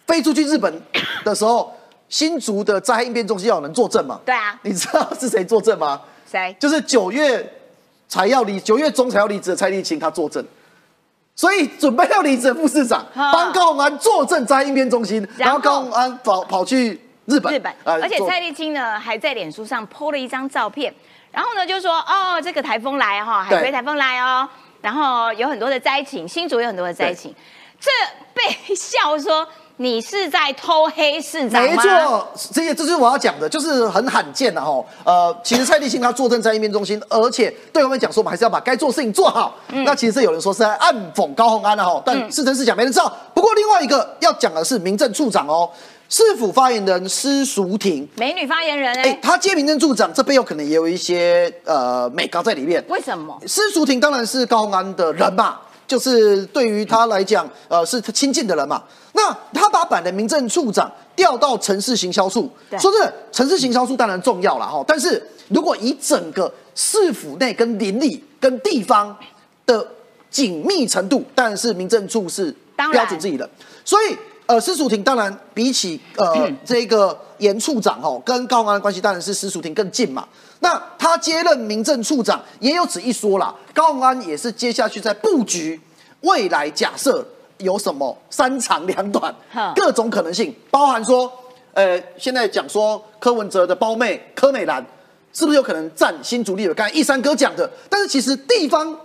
[0.06, 0.72] 飞出去日本
[1.24, 1.72] 的时候，
[2.08, 4.20] 新竹的灾害应变中心要有人作证吗？
[4.24, 6.00] 对啊，你知道是谁作证吗？
[6.30, 6.54] 谁？
[6.60, 7.54] 就是九月。
[8.12, 10.44] 才要离九月中才要离职的蔡立青，他作证，
[11.40, 20.94] 所以准备要离职的副市长帮高鸿安坐镇在应变中心，然后高鸿安跑跑去日本，日本，而且蔡立青呢还在脸书上 po 了一张照片，
[21.32, 24.46] 然后呢就说哦这个台风来哈，海葵台风来哦，
[24.82, 27.34] 然后有很多的灾情，新竹有很多的灾情，
[27.80, 27.90] 这
[28.34, 29.48] 被笑说。
[29.82, 34.84] 你是在偷黑市长没错，这些这就是我要讲的，就是很罕见的哈。
[35.04, 39.56] 呃，其实蔡立新他坐镇在一面中心，而且对我们讲说，我们还是要把该做事情做好。
[39.68, 43.10] 那其实有人说是在暗讽高鸿安的哈，但是真是假没人知道。
[43.32, 45.70] 不过另外一个要讲的是民政处长哦，
[46.10, 52.84] 市府发言人施淑婷，美女发言人哎，她接民政处长，这背后可能也有一些呃美高在里面。
[52.90, 53.34] 为什么？
[53.46, 55.58] 施淑婷当然是高鸿安的人嘛。
[55.90, 58.80] 就是对于他来讲，呃，是他亲近的人嘛。
[59.12, 62.48] 那他把版的民政处长调到城市行销处，
[62.78, 64.84] 说真的，城市行销处当然重要了哈。
[64.86, 69.16] 但是如果以整个市府内跟邻里跟地方
[69.66, 69.84] 的
[70.30, 73.50] 紧密程度，当然是民政处是标准自己的。
[73.84, 74.16] 所以，
[74.50, 80.26] 呃，施淑婷当然比起呃这个严处长哦，跟高安的关系当然是施淑婷更近嘛。
[80.58, 83.54] 那他接任民政处长也有此一说啦。
[83.72, 85.80] 高鸿安也是接下去在布局
[86.22, 87.24] 未来，假设
[87.58, 89.32] 有什么三长两短，
[89.76, 91.32] 各种可能性，包含说，
[91.72, 94.84] 呃，现在讲说柯文哲的胞妹柯美兰
[95.32, 96.74] 是不是有可能占新主力的？
[96.74, 98.98] 刚才一山哥讲的，但是其实地方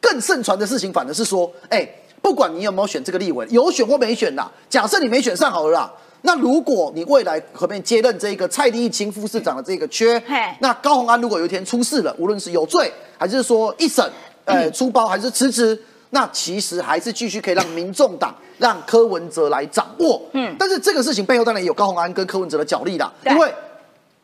[0.00, 1.88] 更盛传的事情，反而是说，哎，
[2.22, 5.92] 不管你有没有选这个立委，有选或没选啦，假设你没选上好了啦。
[6.22, 10.22] 那如果你未来可不可以接任这个蔡立青副市长的这个缺？
[10.60, 14.08] 那高鸿安如果有一天出事了，无论是有罪还是说一审，
[14.44, 15.76] 呃，出包还是辞职，
[16.10, 20.22] 那其实还是继续可以让民众党让柯文哲来掌握。
[20.32, 23.52] 嗯，但是这个事情背后当然也有高鸿安跟柯文哲的角力啦，因为。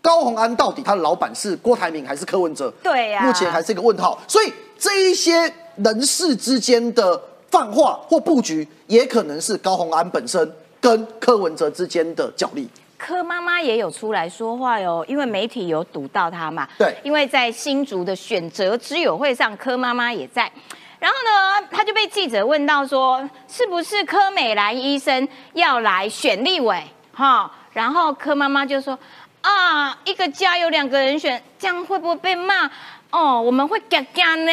[0.01, 2.73] 高鸿安到底他的老板是郭台铭还是柯文哲？
[2.85, 4.17] 对呀，目前还是一个问号。
[4.29, 12.69] 所以这一些人事之间的放话或布局，也可能是高鸿安本身跟柯文哲之间的角力。
[12.97, 16.69] 柯妈妈也有出来说话哟，因为媒体有堵到他嘛。
[16.77, 20.51] 对，因为在新竹的选择之友会上，柯妈妈也在。
[20.99, 26.83] 然后呢，他就被记者问到说，是不是柯美兰医生要来选立委？
[27.13, 28.99] 哈，然后柯妈妈就说，
[29.43, 32.69] 啊，一个家有两个人选，这样会不会被骂？
[33.11, 34.53] 哦，我们会干干呢。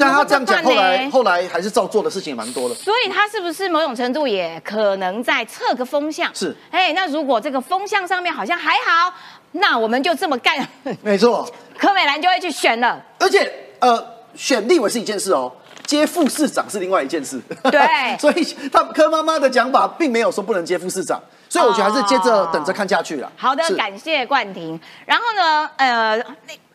[0.00, 2.74] 但他这样讲，后来后来还是照做的事情也蛮多的。
[2.74, 6.34] 所以他是不是某种程度也可能在测个风向？
[6.34, 6.56] 是。
[6.70, 9.12] 哎，那如果这个风向上面好像还好，
[9.52, 10.66] 那我们就这么干。
[11.02, 11.46] 没错。
[11.76, 12.98] 柯美兰就会去选了。
[13.18, 14.02] 而且，呃，
[14.34, 15.52] 选立委是一件事哦，
[15.84, 17.38] 接副市长是另外一件事。
[17.64, 17.80] 对。
[18.18, 23.30] 所以他柯妈妈的讲法并没有说不能接副市长，所以我觉得还是接着等着看下去了。
[23.36, 24.80] 好的，感谢冠廷。
[25.04, 26.18] 然后呢，呃。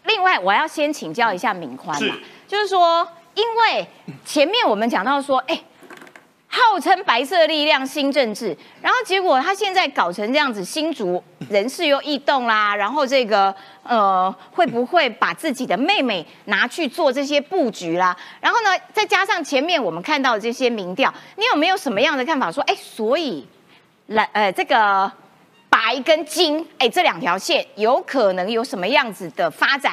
[0.03, 2.15] 另外，我要先请教一下敏宽嘛，
[2.47, 3.87] 就是说，因为
[4.25, 5.61] 前面我们讲到说，哎，
[6.47, 18.17] 号称白色力量新政治，然后结果他现在搞成这样子，新竹人事又异动啦，然后这个呃，会不会把自己的妹妹拿去做这些布局啦？
[18.41, 22.51] 然后呢，再加上前面我们看到的这些民调，你有没有什么样的看法？
[22.51, 23.47] 说，哎，所以
[24.07, 25.11] 来，呃，这个。
[25.83, 29.91] 白跟金，哎，这两条线有可能有什么样子的发展？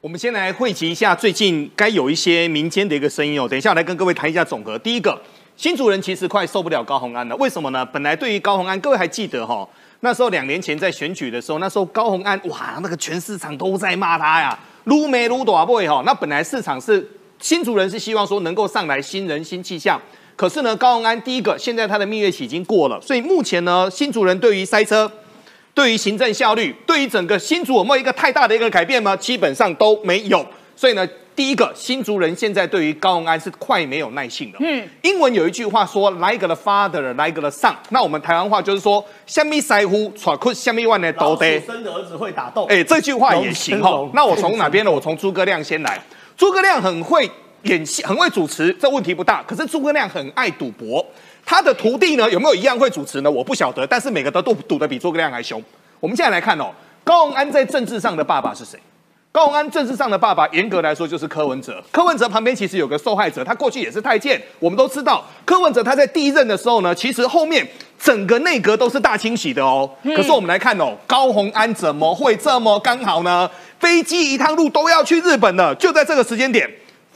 [0.00, 3.46] 我们先来汇集一下最近该有一些民间的一个声音哦。
[3.48, 4.76] 等一下来跟各位谈一下总和。
[4.76, 5.16] 第一个，
[5.56, 7.86] 新主人其实快受不了高鸿安了，为什么呢？
[7.86, 9.66] 本来对于高鸿安，各位还记得哈？
[10.00, 16.02] 那时候两年前在选举的时候，那时候高鸿安哇，那个全市场都在骂他呀，撸没撸多不会哈？
[16.04, 20.02] 那本来市场是新主人是希望说能够上来新人新气象。
[20.36, 25.10] 可是呢，高鸿安第一个，现在他的蜜月期已经过了，所以目前呢，新竹人对于塞车、
[25.72, 29.16] 对于行政效率、对于整个新竹有没有一个太大的一个改变吗？
[29.16, 30.46] 基本上都没有。
[30.76, 34.58] 所以呢，第一个新竹人现在对于高鸿安是快没有耐性了。
[34.60, 37.74] 嗯，英文有一句话说，like the father，like the son。
[37.88, 41.58] 那我们台湾话就是说，虾米塞乎，喘哭虾米万的都得。
[41.60, 42.66] 生的儿子会打斗。
[42.66, 44.06] 哎，这句话也行 哈。
[44.12, 44.90] 那我从哪边呢？
[44.90, 45.98] 我从诸葛亮先来。
[46.36, 47.30] 诸葛亮很会。
[47.66, 49.42] 演戏很会主持，这问题不大。
[49.42, 51.04] 可是诸葛亮很爱赌博，
[51.44, 53.30] 他的徒弟呢有没有一样会主持呢？
[53.30, 53.86] 我不晓得。
[53.86, 55.62] 但是每个都赌赌的比诸葛亮还凶。
[56.00, 56.70] 我们现在来看哦，
[57.04, 58.78] 高鸿安在政治上的爸爸是谁？
[59.32, 61.82] 高鸿安政治上的爸爸，严格来说就是柯文哲。
[61.92, 64.40] 柯文哲旁边其实有个受害者，他过去也是太监。
[64.58, 67.66] 我们都知道，柯文哲他在第一任的时候呢，其实后面
[67.98, 69.90] 整个内阁都是大清洗的哦。
[70.02, 73.50] 可是我们来看哦，高鸿安怎么会这么刚好呢？
[73.78, 76.66] 飞机一趟路都要去日本了，就在这个时间点。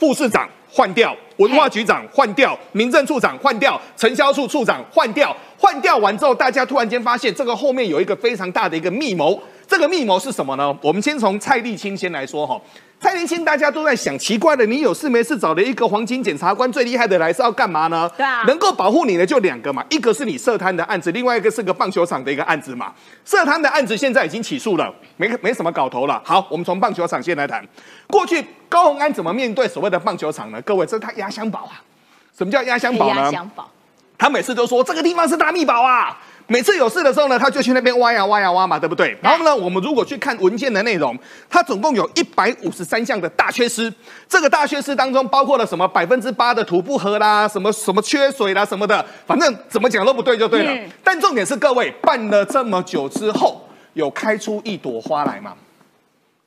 [0.01, 9.39] 副市长换掉，文化局长换掉，民政处长换掉，城销处处长换掉，换掉完之后，大家突然间发现这个后面有一个非常大的一个密谋。
[9.71, 10.77] 这个密谋是什么呢？
[10.81, 12.59] 我们先从蔡立青先来说哈。
[12.99, 18.11] 蔡立青大家都在想，奇怪了，你有事没事找了一个黄金检察官最厉害的来是要干嘛呢？
[18.17, 22.93] 对啊，能够保护你的就两个嘛，一个是你涉贪的案子，另外一个是个棒球场的一个案子嘛。
[23.23, 26.21] 涉贪的案子现在已经起诉了，没没什么搞头了。
[26.25, 27.65] 好，我们从棒球场先来谈。
[28.07, 30.61] 过去高鸿安怎么面对所谓的棒球场呢？
[30.63, 31.79] 各位，这是他压箱宝啊。
[32.37, 33.21] 什么叫压箱宝呢？
[33.21, 33.71] 压箱宝。
[34.17, 36.19] 他每次都说这个地方是大密宝啊。
[36.51, 39.17] 每次有事的时候呢，他就去那边挖呀挖呀挖嘛，对不对？
[39.21, 41.17] 然后呢，我们如果去看文件的内容，
[41.49, 43.91] 它总共有一百五十三项的大缺失。
[44.27, 50.77] 这个大缺失当中包括了什么百分之八的土不合啦，什么什么缺水啦什么的，反正怎么讲都不对就对了。
[51.01, 53.61] 但重点是各位办了这么久之后，
[53.93, 55.53] 有开出一朵花来吗？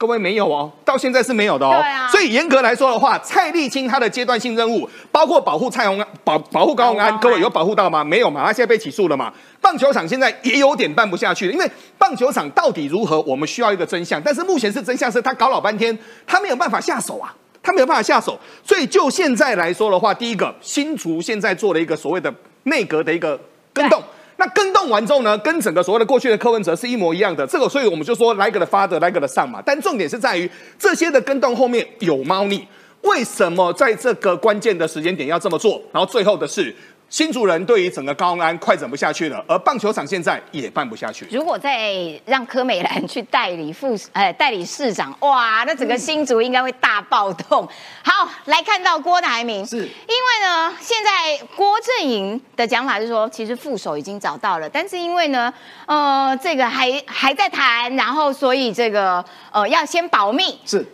[0.05, 1.71] 各位没有哦，到现在是没有的哦。
[1.71, 8.05] 啊所以严格来说的话，蔡立青他的阶段性任务包括保护蔡宏安、保保护高宏安，各位有保护到吗？
[8.05, 8.45] 没有嘛？
[8.45, 9.33] 他现在被起诉了嘛？
[9.62, 14.21] 棒球场现在也有点办不下去了，因为棒球场到底如何，我们需要一个真相。
[14.23, 18.38] 但是目前是真相是他搞老半天，他没有办法下手啊，他没有办法下手。
[18.62, 22.33] 所以就现在来说的话，第一个新竹现在做了一个所谓的
[22.64, 23.40] 内阁的一个
[23.73, 24.03] 更动。
[24.37, 27.47] 那跟动完之后呢，跟整个所谓的过去的柯文哲是一模一样的。
[27.47, 29.62] 这个，所以我们就说来个的发的，来个的上嘛。
[29.64, 32.66] 但重点是在于这些的跟动后面有猫腻。
[33.03, 35.83] 为什么在这个关键的时间点要这么做？
[35.92, 36.75] 然后最后的是。
[37.14, 41.24] 新主人对于整个高安快整不下去了，而棒球场现在也办不下去。
[41.31, 47.68] 如果再让柯美兰去代理副，呃，代理市长，哇，那整个新竹应该会大暴动。
[48.03, 55.55] 好，来看到郭台铭，是因为呢，现在郭正营的讲法是说，其实副手已经找到了，但是因为呢，
[55.87, 60.59] 呃，这个还还在谈，然后所以这个呃要先保密。
[60.66, 60.85] 是。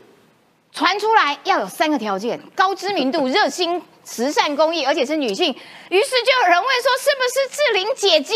[0.73, 5.55] 传出来要有三个条件：高知名度、 热心慈善公益，而且是女性。
[5.89, 8.35] 于是就有人问说，是不是志玲姐姐？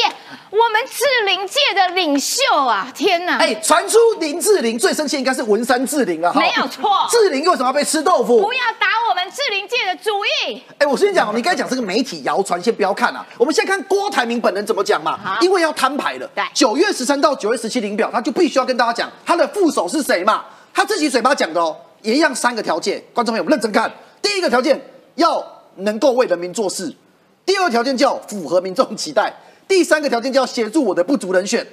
[0.50, 2.86] 我们志玲界的领袖啊！
[2.94, 3.38] 天哪！
[3.38, 7.06] 哎，传出林志玲最生气应该是文山志玲了，没有错。
[7.10, 8.40] 志玲为什么要被吃豆腐？
[8.40, 10.62] 不要打我们志玲界的主意！
[10.78, 13.26] 哎，我跟你讲，你刚才讲这个媒体谣传，先不要看啊。
[13.36, 15.38] 我们先看郭台铭本人怎么讲嘛。
[15.40, 16.30] 因为要摊牌了。
[16.34, 16.44] 对。
[16.54, 20.44] 九月十三到九月十七领表，他就必须要跟大家讲他的副手是谁嘛。
[20.72, 23.92] 他自己嘴巴讲的哦，一样三个条件，观众朋友们认真看。
[24.20, 24.80] 第一个条件
[25.16, 25.44] 要
[25.76, 26.94] 能够为人民做事。
[27.46, 29.34] 第二个条件叫符合民众期待，
[29.68, 31.66] 第三个条件叫协助我的不足人选。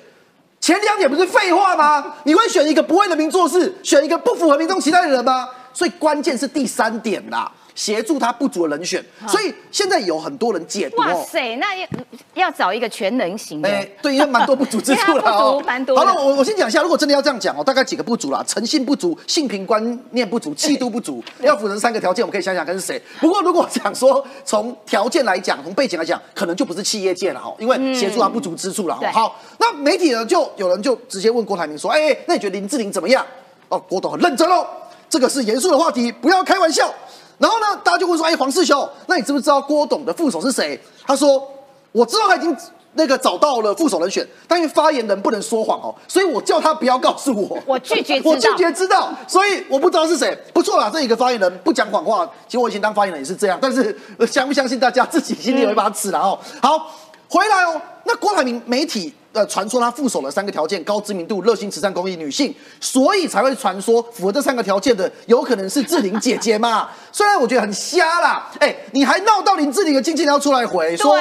[0.60, 2.18] 前两点不是废话吗？
[2.24, 5.50] 你会选一个不为人民做事，选一个不符合民众期待的人吗？
[5.74, 7.52] 所以关键是第三点啦。
[7.82, 10.98] 协助他不足的人选，所以现在有很多人解读。
[10.98, 11.88] 哇塞，那要
[12.36, 13.68] 要找一个全能型的。
[13.68, 15.60] 哎，对，因为蛮多不足之处了 哦。
[15.66, 15.98] 蛮多。
[15.98, 21.24] 好了，我我先讲一下，如果真的要这样讲哦，大概几个不足啦：诚信不足、性平观念不足、 气度不足。
[21.40, 23.02] 要符合三个条件，我们可以想想看是谁。
[23.20, 29.00] 不过如果讲说从条件来讲，从背景来讲，可能就不是企业界了哈，因为协助他不足之处了。
[29.12, 33.26] 好，那媒体呢，就有人就直接问郭台铭说：“哎，那你觉得林志玲怎么样？”
[33.70, 34.68] 哦，郭董很认真哦，
[35.10, 36.94] 这个是严肃的话题，不要开玩笑。
[37.42, 41.44] 然后呢，大家就会说：“哎，黄世修，那你知不知道郭董的副手是谁？”他说
[41.92, 42.56] ：“我知道他已经
[42.94, 47.58] 那个找到了副手人选，但因为发言人不能说谎哦，所以我叫他不要告诉我。
[47.66, 50.38] 我拒绝，我拒绝知道，所以我不知道是谁。
[50.54, 52.30] 不错啦，这一个发言人不讲谎话。
[52.48, 56.38] 其实我以前当发言人也是这样，但是相不相信大家自己心里有一把尺了哦。
[56.62, 56.92] 好，
[57.28, 57.82] 回来哦。
[58.04, 59.12] 那郭台铭媒体。
[59.34, 66.90] 呃，传说他附手了三个条件：高知名度、热心慈善公益、女性，所以才会传说符合这三个条件的，有可能是志玲姐姐嘛？
[67.14, 71.18] 虽然我觉得很瞎啦，哎，你还闹到林志玲的经纪人要出来回说，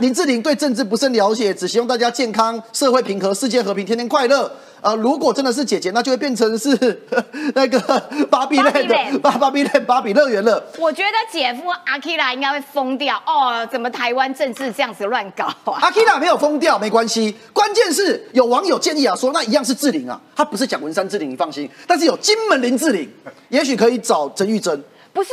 [0.00, 4.50] 林志玲对政治不甚了解，只希望大家健康、社会平和、世界和平、天天快乐。
[4.82, 6.70] 呃，如果真的是姐姐，那就会变成是
[7.54, 7.78] 那个
[8.30, 10.62] 芭比类的芭芭比乐芭比乐园了。
[10.78, 13.66] 我觉得姐夫阿 k a 应该会疯掉哦！
[13.70, 15.78] 怎么台湾政治这样子乱搞啊？
[15.82, 17.34] 阿 k a 没有疯掉，没关系。
[17.52, 21.68] 关键是有网友建议啊，说那一样是志玲啊，他不是蒋文山志玲，你放心。
[21.86, 23.08] 但是有金门林志玲，
[23.48, 24.82] 也许可以找曾玉珍。
[25.12, 25.30] 不是。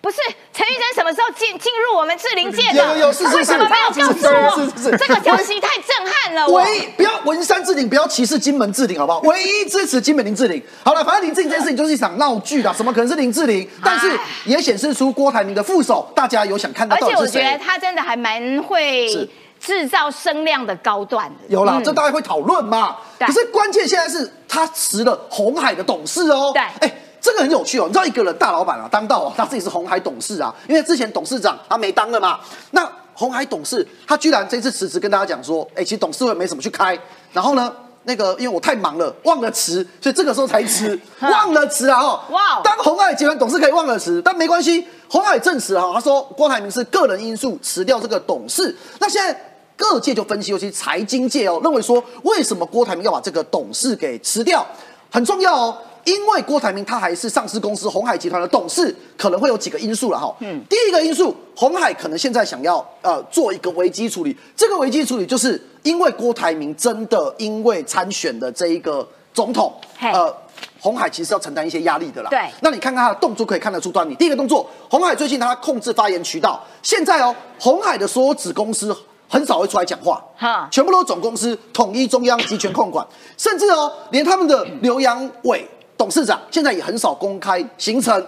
[0.00, 0.16] 不是
[0.52, 2.74] 陈玉珍什么时候进进入我们志玲界的？
[2.74, 4.50] 有有有，是是是，为什么没有告诉我？
[4.56, 6.46] 是是是，这个消息太震撼了。
[6.48, 9.18] 唯一不要文山志玲，不要歧视金门志玲，好不好？
[9.20, 10.62] 唯一支持金门林志玲。
[10.84, 13.68] 好了，反正林志玲这件事情就是一场闹剧的，什么可能是林志玲？
[13.84, 14.10] 但是
[14.44, 17.22] 也显示出郭台铭的副手，大家有想看到到底是谁？
[17.22, 19.28] 而且我觉得他真的还蛮会
[19.60, 21.28] 制造声量的高段。
[21.48, 22.96] 有啦，这大家会讨论嘛？
[23.18, 26.52] 可是关键现在是他辞了红海的董事哦。
[26.54, 26.94] 对，哎。
[27.20, 32.40] 这个很有趣哦，你知道一个人大老板啊，当到他自己是红海董事啊，因为之前董事长他没当了嘛。
[32.70, 36.96] 那红海董事他居然这次辞职，跟大家讲说，哎，其实董事会没什么去开。
[37.32, 42.00] 然后呢，那个因为我太忙了，忘了辞，所以这个时候才辞，忘了辞啊！
[42.00, 48.74] 哦，哇， 当红海集团董事可以忘了辞，但没关系，红海证实哈，他说郭台铭是个人因素辞掉这个董事。
[49.00, 49.36] 那现在
[49.76, 54.64] 各界就分析，尤其财经界哦，认为说为什么郭台铭要把这个董事给辞掉，
[55.10, 55.76] 很重要哦。
[56.08, 60.34] 因为郭台铭他还是上市公司红海集团的董事，可能会有几个因素了哈。
[60.40, 70.34] 嗯，第一个因素，红海可能现在想要呃做一个危机处理，这个危机处理就是因为郭台铭真的因为参选的这一个总统，呃，
[70.80, 72.30] 红海其实要承担一些压力的啦。
[72.30, 74.14] 对，那你看看他的动作可以看得出端倪。
[74.14, 78.96] 第一个动作，红海最近他控制发言渠道，现在哦，红海的所有子公司
[79.28, 85.68] 很少会出来讲话，哈，全部都是总公司统一中央集权控管，甚至哦，连他们的刘阳伟。
[85.98, 88.24] 董事长现在也很少公开行程。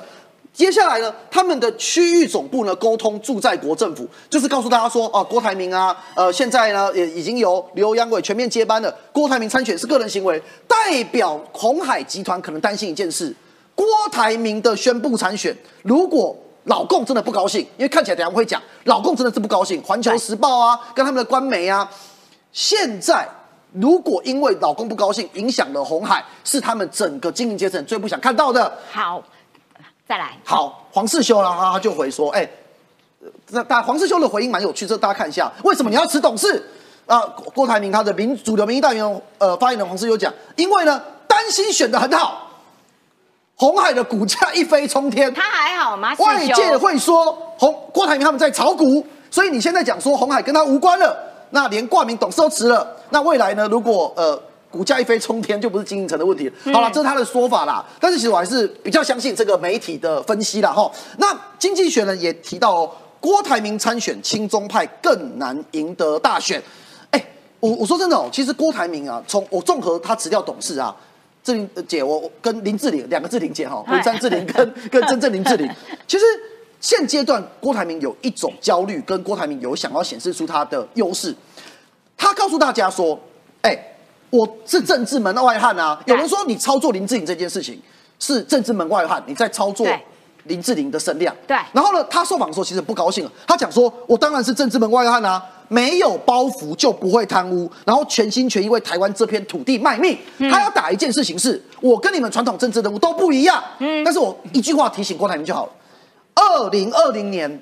[0.53, 8.93] 接下来呢，他们的区域总部呢沟通驻在国政府，就是告诉大家说，哦，郭台铭啊，呃，现在呢也已经由刘阳伟全面接班了。
[9.13, 13.33] 郭台铭参选是个人行为，代表红海集团可能担心一件事：
[13.77, 19.81] 郭台铭的宣布参选，如果老共真的不高兴，因为看起来等下会讲，老共真的是不高兴。
[19.85, 21.89] 环球时报啊，跟他们的官媒啊，
[22.53, 23.27] 现在。
[23.73, 28.73] 如果因为老公不高兴，影响了红海，是他们整个经营阶层最不想看到的。
[28.91, 29.23] 好，
[30.09, 30.37] 再来。
[30.45, 32.49] 好，黄世修呢，他他就回说，哎，
[33.51, 36.61] 那大黄世修的回应蛮有趣，这大家看一下，为什么你要辞董事？
[37.07, 37.21] 啊，
[37.55, 42.51] 郭台铭他的民主流民意代表呃发言人黄世修讲，因为呢担心选的很好，
[43.55, 46.15] 红海的股价一飞冲天，他还好吗？
[46.19, 51.30] 外界会说红郭台铭他们在炒股，所以你现在讲说红海跟他无关了。
[51.51, 53.69] 那连挂名董事都辞了，那未来呢？
[53.69, 56.51] 如果呃股价一飞冲天，就不是经营层的问题。
[56.73, 57.85] 好了，这是他的说法啦。
[57.99, 60.73] 但是其实我还是比较相信这个媒体的分析啦。
[60.73, 60.91] 哈。
[61.19, 66.63] 那经济学人也提到哦，郭台铭参选亲中派更难赢得大选。
[67.11, 67.25] 哎，
[67.59, 70.95] 我我说真的哦，其实郭台铭啊，从我综合他辞掉董事啊，
[71.43, 75.69] 志玲姐，我跟林志玲两个志玲姐哈，文山志玲跟跟真正林志玲，
[76.07, 76.25] 其实
[76.81, 81.35] 现阶段郭台铭有一种焦虑，跟郭台铭有想要显示出他的优势。
[82.17, 83.19] 他告诉大家说
[83.63, 83.79] ：“哎，
[84.31, 86.03] 我是政治门外汉啊！
[86.07, 87.81] 有人说你操作林志颖这件事情
[88.19, 89.87] 是政治门外汉，你在操作
[90.45, 91.35] 林志玲的声量。
[91.47, 91.57] 对。
[91.73, 100.17] 然后呢，他受访的时候其实不高兴了，他讲说：我当然是政治门外汉啊，没有包袱就不会贪污，然后全心全意为台湾这片土地卖命。
[100.51, 103.63] 他要打一件事情是，我跟你们传统政治人物都不一样。
[103.79, 104.03] 嗯。
[104.03, 105.73] 但是我一句话提醒郭台铭就好了：
[106.35, 107.61] 二零二零年，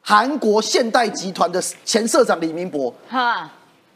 [0.00, 2.92] 韩国现代集团的前社长李明博。
[3.08, 3.50] 哈。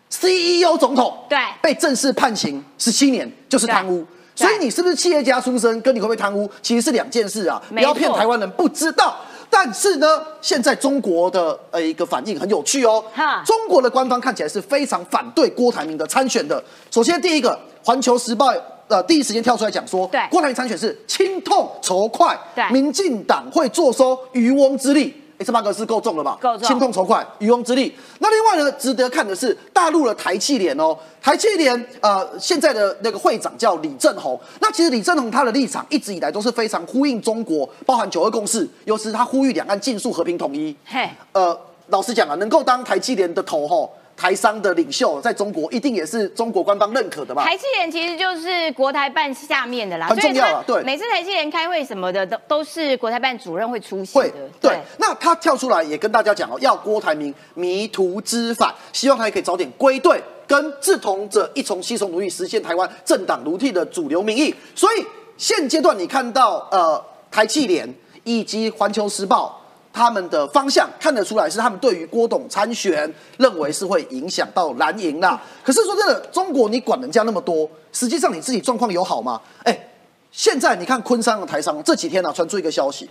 [0.08, 4.06] CEO 总统对被正式判刑十七年，就是贪污。
[4.36, 7.60] 所以你是不是企业家出身，跟你会不会贪污，其实是两件事啊。
[7.68, 9.16] 不要骗台湾人不知道。
[9.50, 13.02] 但是呢，现在中国的呃一个反应很有趣哦。
[13.44, 16.62] 中国的官方看起来是非常反对郭台铭的参选的。
[16.90, 17.50] 首先第一个，
[17.86, 18.52] 《环球时报》
[18.88, 22.38] 呃第一时间跳出来讲说，郭台铭参选是轻痛仇快，
[22.70, 25.14] 民进党会坐收渔翁之利。
[25.38, 26.38] 哎，这八个字够重了吧？
[26.40, 27.94] 够重，心痛筹快，渔翁之利。
[28.20, 34.40] 那另外呢，值得看的是大陆的台气联哦，台气联呃，现在的那个会长叫李正宏。
[34.60, 40.74] 那其实李正宏他的立场一直以来都是非常呼应中国，包含九二共识，尤其是他呼吁两岸尽速和平统一。
[40.86, 41.54] 嘿，呃，
[41.88, 43.92] 老实讲啊，能够当台气联的头吼。
[44.16, 47.44] 台商的领袖在中国一定也是中国官方认可的吧？
[47.44, 50.64] 台积电其实就是国台办下面的啦，很重要了。
[50.66, 54.32] 对，每次台积电开会什么的都都是国台办主任会出席的。
[54.58, 64.54] 对，那他跳出来也跟大家讲哦，要郭台铭迷途知返，希望他也可以早点归队，跟志同者一从西从奴役，实现台湾政党奴替的主流民意。
[64.74, 65.04] 所以
[65.36, 67.86] 现阶段你看到呃台气联
[68.24, 69.60] 以及环球时报。
[69.96, 75.42] 他们的方向看得出来，是他们对于郭董参选认为是会影响到蓝营啦。
[75.64, 79.40] 可是说真的，中国你管人家那么多，实际上你自己状况有好吗？
[79.64, 79.88] 哎，
[80.30, 83.08] 现在你看昆山的台商这几天呢传出一个消息，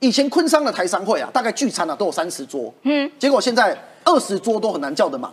[0.00, 3.74] 以前昆山的台商会啊，大概聚餐啊都有三十桌，嗯，结果现在
[4.04, 5.32] 二十桌都很难叫得满。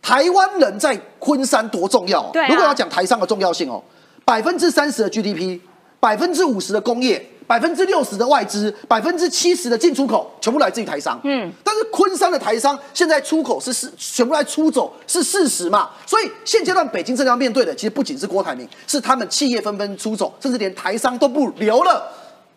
[0.00, 2.22] 台湾人在昆山多重要？
[2.32, 3.82] 对，如果要讲台商的重要性哦，
[4.24, 5.60] 百分之三十的 GDP，
[6.00, 7.22] 百分之五十的工业。
[7.50, 11.20] 百分之六十的外资，百分之七十的进出口，全部来自于台商。
[11.24, 15.90] 嗯，但是昆山的台商现在出口是是全部来出走是事实嘛？
[16.06, 22.06] 所以现阶段北京正要面对的，其实不仅是郭台铭，是他们企业纷纷出走，甚至连台商都不留了。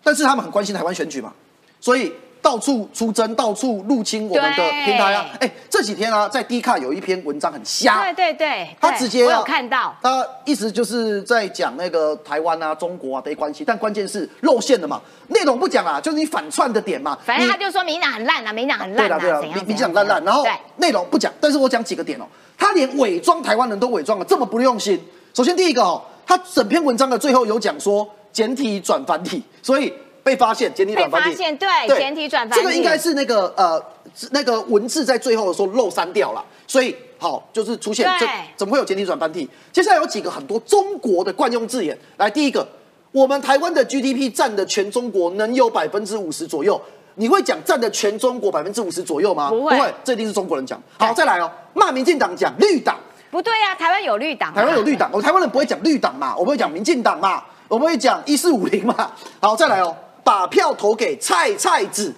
[0.03, 1.33] 但是他们很关心台湾选举嘛，
[1.81, 2.13] 所以。
[2.43, 5.25] 到处出征，到处入侵我们的平台啊！
[5.39, 17.17] 哎，这几天啊，在 D 卡有一篇文章很瞎，对对对，他直接有看到，他意思就是在讲那个台湾啊、中国啊的关系，但关键是露馅了嘛，内容不讲啊，就是你反串的点嘛。
[17.25, 22.25] 反正他就说民党很烂啊，民党很烂啊，对啊，民民党烂烂，然后内容不讲，但是我讲几个点哦，
[22.57, 25.01] 他连伪装台湾人都伪装了这么不用心。
[25.33, 29.93] 首先第一个哦，他整篇文章的最后有讲说简体转繁体，所以。
[30.23, 33.83] 被发现简体转繁体，对简体转繁体，这个应该是那个呃
[34.31, 39.49] 那个文字在最后的时候漏删掉了，所以好就是出现这怎么会有简体转繁体？
[39.71, 42.65] 接下来有几个很多中国的惯用字眼，来第一个，
[43.11, 46.79] 我们台湾的 GDP 占的全中国能有百分之五十左右，
[47.15, 49.49] 你会讲占的全中国百分之五十左右吗？
[49.49, 50.81] 不会，这一定是中国人讲。
[50.97, 52.97] 好，再来哦，骂民进党讲绿党，
[53.29, 59.11] 不对呀，台湾有绿党，台湾有绿党，我台湾人不会讲绿党嘛，我不会讲民进党嘛，我们会讲一四五零嘛。
[59.41, 59.95] 好，再来哦。
[60.23, 62.13] 把票投给蔡蔡子，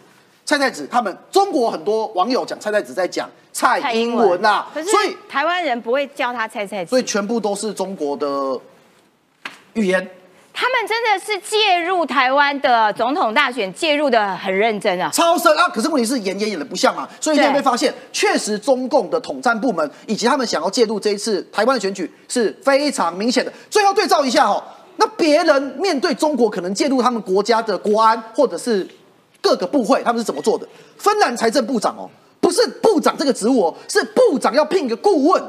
[0.45, 8.59] 蔡蔡子他们中国很多网友讲蔡蔡子在讲蔡英文呐，所以台湾人不会叫他蔡蔡子，所以全部都是中国的
[9.73, 10.07] 语言。
[10.57, 15.67] 他们真的是介入台湾的总统大选，介入的很认真啊，超深啊！
[15.67, 23.51] 可是问题是演也演的不像啊，所以现在被发现，确实中共的统战部门以及他们想要介入这一次台湾的选举是非常明显的。
[23.69, 24.63] 最后对照一下哦。
[24.97, 28.87] 那别人面对中国可能介入他们国家的国安或者是
[29.41, 30.67] 各个部会，他们是怎么做的？
[30.97, 35.43] 芬兰财政部长哦，不是部长这个职务哦，是部长要聘一个顾问，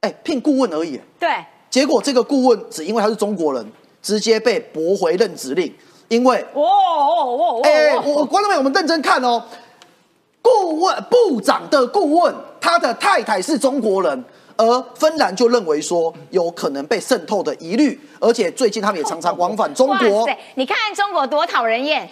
[0.00, 1.00] 哎，聘顾问而已。
[1.18, 1.28] 对，
[1.70, 3.64] 结果这个顾问只因为他是中国人，
[4.02, 5.72] 直接被驳回任职令，
[6.08, 9.42] 因为哦哦哦，哎，我观众朋友，我们认真看哦，
[10.42, 14.24] 顾问部长的顾问，他的太太是中国人。
[14.60, 20.28] 而芬兰就认为说有可能被渗透的疑虑，而且最近他们也常常往返中国。
[20.54, 22.06] 你看中国多讨人厌，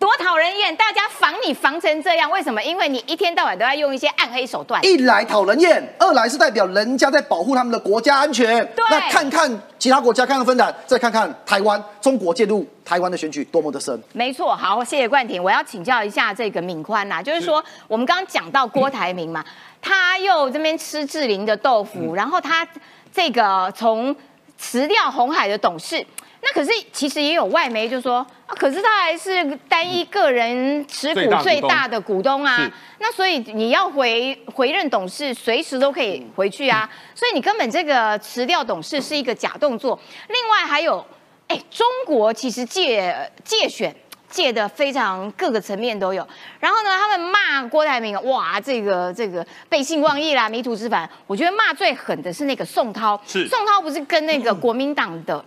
[0.00, 0.74] 多讨人厌！
[0.74, 2.60] 大家防你防成这样，为什么？
[2.60, 4.84] 因为你一天到晚都要用一些暗黑手段。
[4.84, 8.66] 一来讨人厌，二来是代表人家在保护他们的国家安全。
[8.74, 8.84] 对。
[8.90, 13.96] 那看看其他国家，看看芬兰，再看看台湾，中国介入台湾的选举多么的深。
[14.12, 14.56] 没错。
[14.56, 15.40] 好，谢谢冠廷。
[15.40, 19.44] 我要请教一下这个敏宽呐，就是说我们刚刚讲到 郭台铭嘛。
[19.82, 22.66] 他又这边吃志玲的豆腐，然后他
[23.12, 24.16] 这个从
[24.56, 26.06] 辞掉红海的董事，
[26.40, 32.70] 那可是其实也有外媒就说，啊，可是他还是单一个人持股最大的股东啊，
[33.00, 40.00] 那所以你要回回任董事，随时都可以回去啊，所以你根本这个辞掉董事是一个假动作。
[40.28, 41.04] 另外还有，
[41.48, 43.94] 哎，中国其实借借选。
[44.32, 46.26] 借的非常各个层面都有，
[46.58, 51.08] 然后呢，他们骂郭台铭，哇，这个这个背信忘义啦，迷途知返。
[51.26, 53.46] 我觉得骂最狠的是那个宋涛，是。
[53.46, 55.44] 宋涛不是跟那个国民党的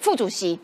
[0.00, 0.58] 副主席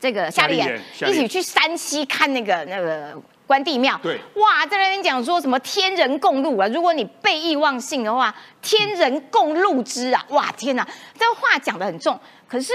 [0.00, 3.16] 这个夏立言一起去山西看那个那个
[3.46, 10.84] 关帝庙，对，哇，在那边讲说什么天人共禄啊，如果你背义忘性的话，天人共禄之啊，哇，天哪，
[11.16, 12.18] 这话讲的很重，
[12.48, 12.72] 可是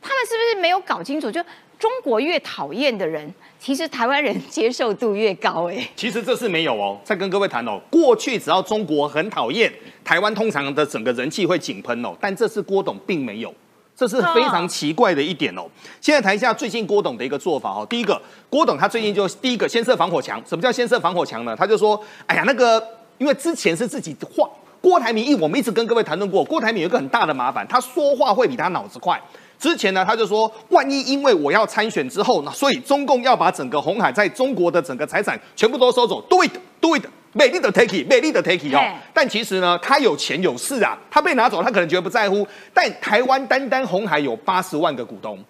[0.00, 1.30] 他们是不是没有搞清楚？
[1.30, 1.44] 就？
[1.78, 5.88] 中国越讨厌的人，其实台湾人接受度越高哎。
[5.96, 7.80] 其实这是没有哦，再跟各位谈哦。
[7.90, 9.72] 过去只要中国很讨厌
[10.04, 12.14] 台湾，通常的整个人气会井喷哦。
[12.20, 13.52] 但这次郭董并没有，
[13.96, 15.62] 这是非常奇怪的一点哦。
[16.00, 17.86] 现在谈一下最近郭董的一个做法哦。
[17.88, 20.42] 第一个，郭董他最近就第一个先设防火墙。
[20.46, 21.54] 什么叫先设防火墙呢？
[21.56, 22.82] 他就说，哎呀，那个
[23.18, 24.48] 因为之前是自己话，
[24.80, 29.20] 郭台铭一我们一直跟各位谈论过，郭台铭有一个很大的麻烦，他说话会比他脑子快。
[29.64, 37.02] 之前呢，他就说，万一因为我要参选之后呢，所以中共要把整个红海在中国的整个财产全部都收走，do it，do it，
[37.32, 38.78] 美丽的 take it，美丽的 take it 哦。
[39.14, 42.46] 但其实呢，他有钱有势啊，他被拿走，他可能觉得不在乎。
[42.74, 45.42] 但台湾单单红海有八十万个股东。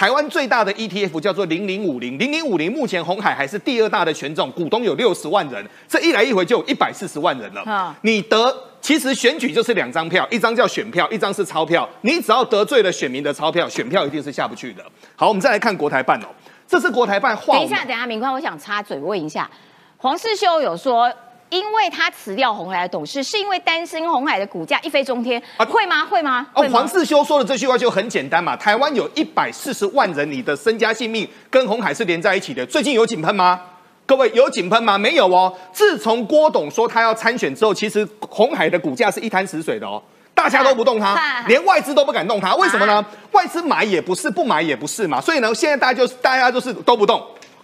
[0.00, 7.94] 台湾最大的 ETF 叫做零零五零，零零五零目前红海还是第二大的权重，股东有六十万人，这一来一回就有一百四十万人了。
[8.00, 11.86] 你得其实选举就是两张票，一张叫选票，一张是钞票。
[12.00, 14.82] 你只要得罪了选民的钞票，选票一定是下不去的。
[15.14, 16.28] 好，我们再来看国台办哦，
[16.66, 17.36] 这是国台办。
[17.46, 19.50] 等一下，等一下，明宽，我想插嘴问一下，
[19.98, 21.12] 黄世修有说。
[21.50, 25.64] 因为他辞掉红海的董事，是因为担心红海的股价一飞冲天啊？
[25.64, 26.06] 会吗？
[26.06, 26.46] 会吗？
[26.54, 28.56] 哦，黄世修说的这句话就很简单嘛。
[28.56, 32.64] 台湾有一百四十万人，你的身家性命跟红海是连在一起的。
[32.64, 33.60] 最近有井喷吗？
[34.06, 34.96] 各位有井喷吗？
[34.96, 35.52] 没有哦。
[35.72, 40.00] 自从郭董说他要参选之后，其实红海的股价是一滩死水的哦，
[40.32, 42.54] 大家都不动它， 连外资都不敢动它。
[42.54, 43.04] 为什么呢？
[43.32, 45.20] 外资买也不是，不买也不是嘛。
[45.20, 47.20] 所以呢，现在大家就是大家就是都不动，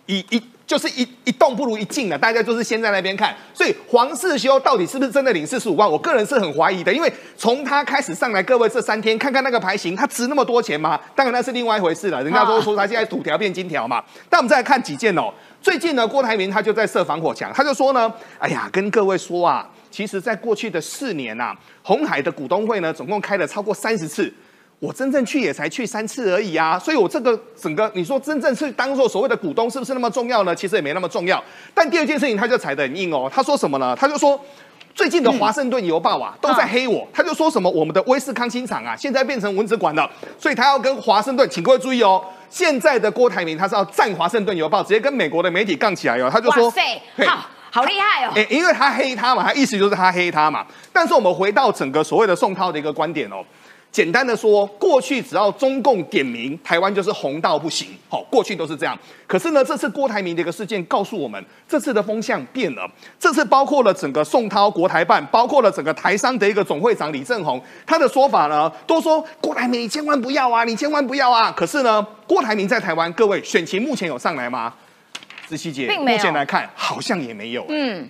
[0.07, 0.43] 一一。
[0.67, 3.33] 就是一一动不如一静了，大家就是先在那边看。
[3.55, 5.89] 所以黄世修到底是不是真的领四十五万？
[5.89, 10.99] 我个人是很怀疑的，因为从他开始上来，各位这三天看看那个牌型，他值那么多钱吗？
[11.15, 12.21] 当然那是另外一回事了。
[12.25, 14.03] 人家都说他现在土条变金条嘛。
[14.29, 15.33] 但我们再来看几件哦。
[15.63, 24.33] 最近呢，郭台铭他就在设防火墙，他就说呢，哎呀，跟各位说啊，其实在过去的四年呐，红海的股东会呢，总共开了超过三十次。
[24.79, 30.55] 我真正去也才去三次而已啊，所以我这个整个你说真正是当做所谓的股东是不是那么重要呢？
[30.55, 31.43] 其实也没那么重要。
[31.73, 33.97] 但第二件事情他就踩得很硬哦，他说什么呢？
[33.99, 34.39] 他就说
[34.95, 46.71] 最近的华盛顿邮报啊都在黑我，他就说什么我们的威斯康星厂啊现在变成蚊子馆了，所以他要跟华盛顿，请各位注意哦，现在的郭台铭他是要占华盛顿邮报，直接跟美国的媒体杠起来哦，他就说，
[47.27, 50.67] 好，好厉害哦，哎，因为他黑他嘛，他意思就是他黑他嘛。
[50.93, 53.37] 但是我们回到整个所谓的宋涛的一个观点哦。
[53.97, 57.89] 简单的说，过去只要中共点名台湾，就是红到不行。
[58.11, 58.95] 好，过去都是这样。
[59.27, 62.87] 可是呢，这次郭台铭的一个事件告诉我们，这次的风向变了。
[63.19, 71.51] 这次包括了整个宋涛国台办，包括了整个台商的一个总会长李正宏，他的说法呢，都说郭台铭你千万不要啊，你千万不要啊。
[71.57, 74.75] 可是呢，郭台铭在台湾，各位选情目前有上来吗？
[75.47, 77.65] 子熙姐，目前来看好像也没有。
[77.71, 78.07] 嗯。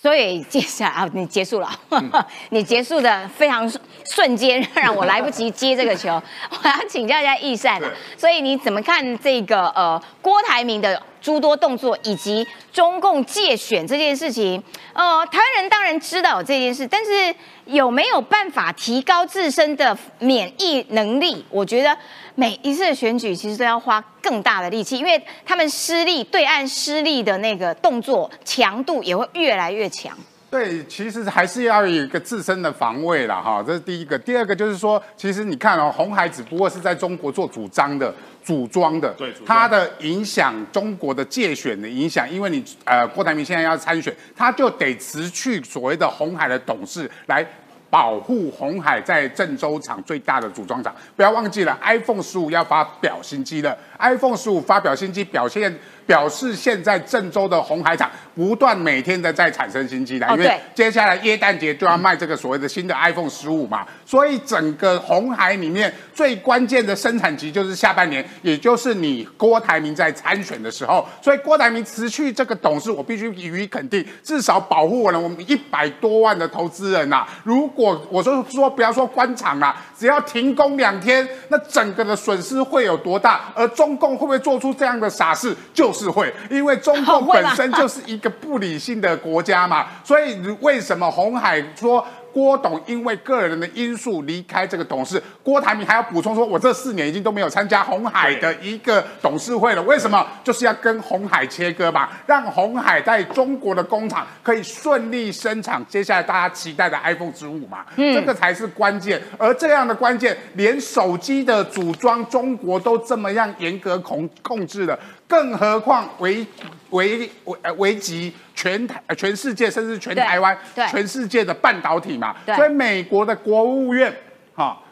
[0.00, 1.68] 所以接下来啊，你结束了，
[2.50, 3.68] 你结束的非常
[4.14, 6.10] 瞬间，让我来不及接这个球。
[6.50, 7.80] 我要请教一下易善，
[8.16, 14.62] 所以你怎么看这个呃郭台铭的诸多动作，以及中共借选这件事情？
[14.92, 21.44] 呃，台湾人当然知道这件事，但是有没有办法提高自身的免疫能力？
[21.50, 21.96] 我觉得。
[22.38, 30.14] 每一次的选举其实都要花更大的力气，因为他们失利，对岸失利的那个动作强度也会越来越强。
[30.50, 34.18] 对，其实还是要有一个自身的防卫了哈，这是第一个。
[34.18, 38.14] 第二个就是说，其实你看哦，红孩子不过是在中国做主张的、
[38.46, 47.44] 组装的，对，它的影响中国的界选的影响，因为你呃，郭台铭现在要参选，他就得辞去所谓的红海的董事来。
[47.88, 53.74] 保护红海在郑州厂最大的组装厂，不要忘记了，iPhone 十五要发表新机了。
[54.00, 55.72] iPhone 十五发表新机，表现
[56.06, 77.24] 表示现在郑州的红海厂不断每天的在产生新机台，因为接下来耶诞节就要卖这个所谓的新的 iPhone 十五嘛，所以整个红海里面最关键的生产期就是下半年，也就是你郭台铭在参选的时候，所以郭台铭辞去这个董事，我必须予以肯定，至少保护了我们一百多万的投资人呐。
[77.44, 83.52] 如果果我说说不要说官场啦，只要停工两天，那整个的损失会有多大？
[83.54, 85.54] 而中共会不会做出这样的傻事？
[85.72, 89.86] 就是会，因为中共本身就是一个不理性的国家嘛。
[90.04, 92.06] 所以为什么红海说？
[92.36, 99.82] 郭董因为个人的因素离开这个董事，郭台铭还要补充说，我这四年已经都没有参加红海的一个董事会了。
[99.84, 100.26] 为什么？
[100.44, 109.18] 就是要跟红海切割嘛，让红海在中国的工厂可以顺利生产接下来大家期待的 iPhone 十五嘛，这个才是关键。
[109.38, 114.98] 而这样的关键，连手机的组装中国都这么样严格控控制了。
[115.26, 116.46] 更何况危
[116.90, 120.58] 危危危及全台全世界，甚至全台湾，
[120.90, 122.34] 全世界的半导体嘛。
[122.56, 124.12] 所以美国的国务院，
[124.54, 124.82] 哈。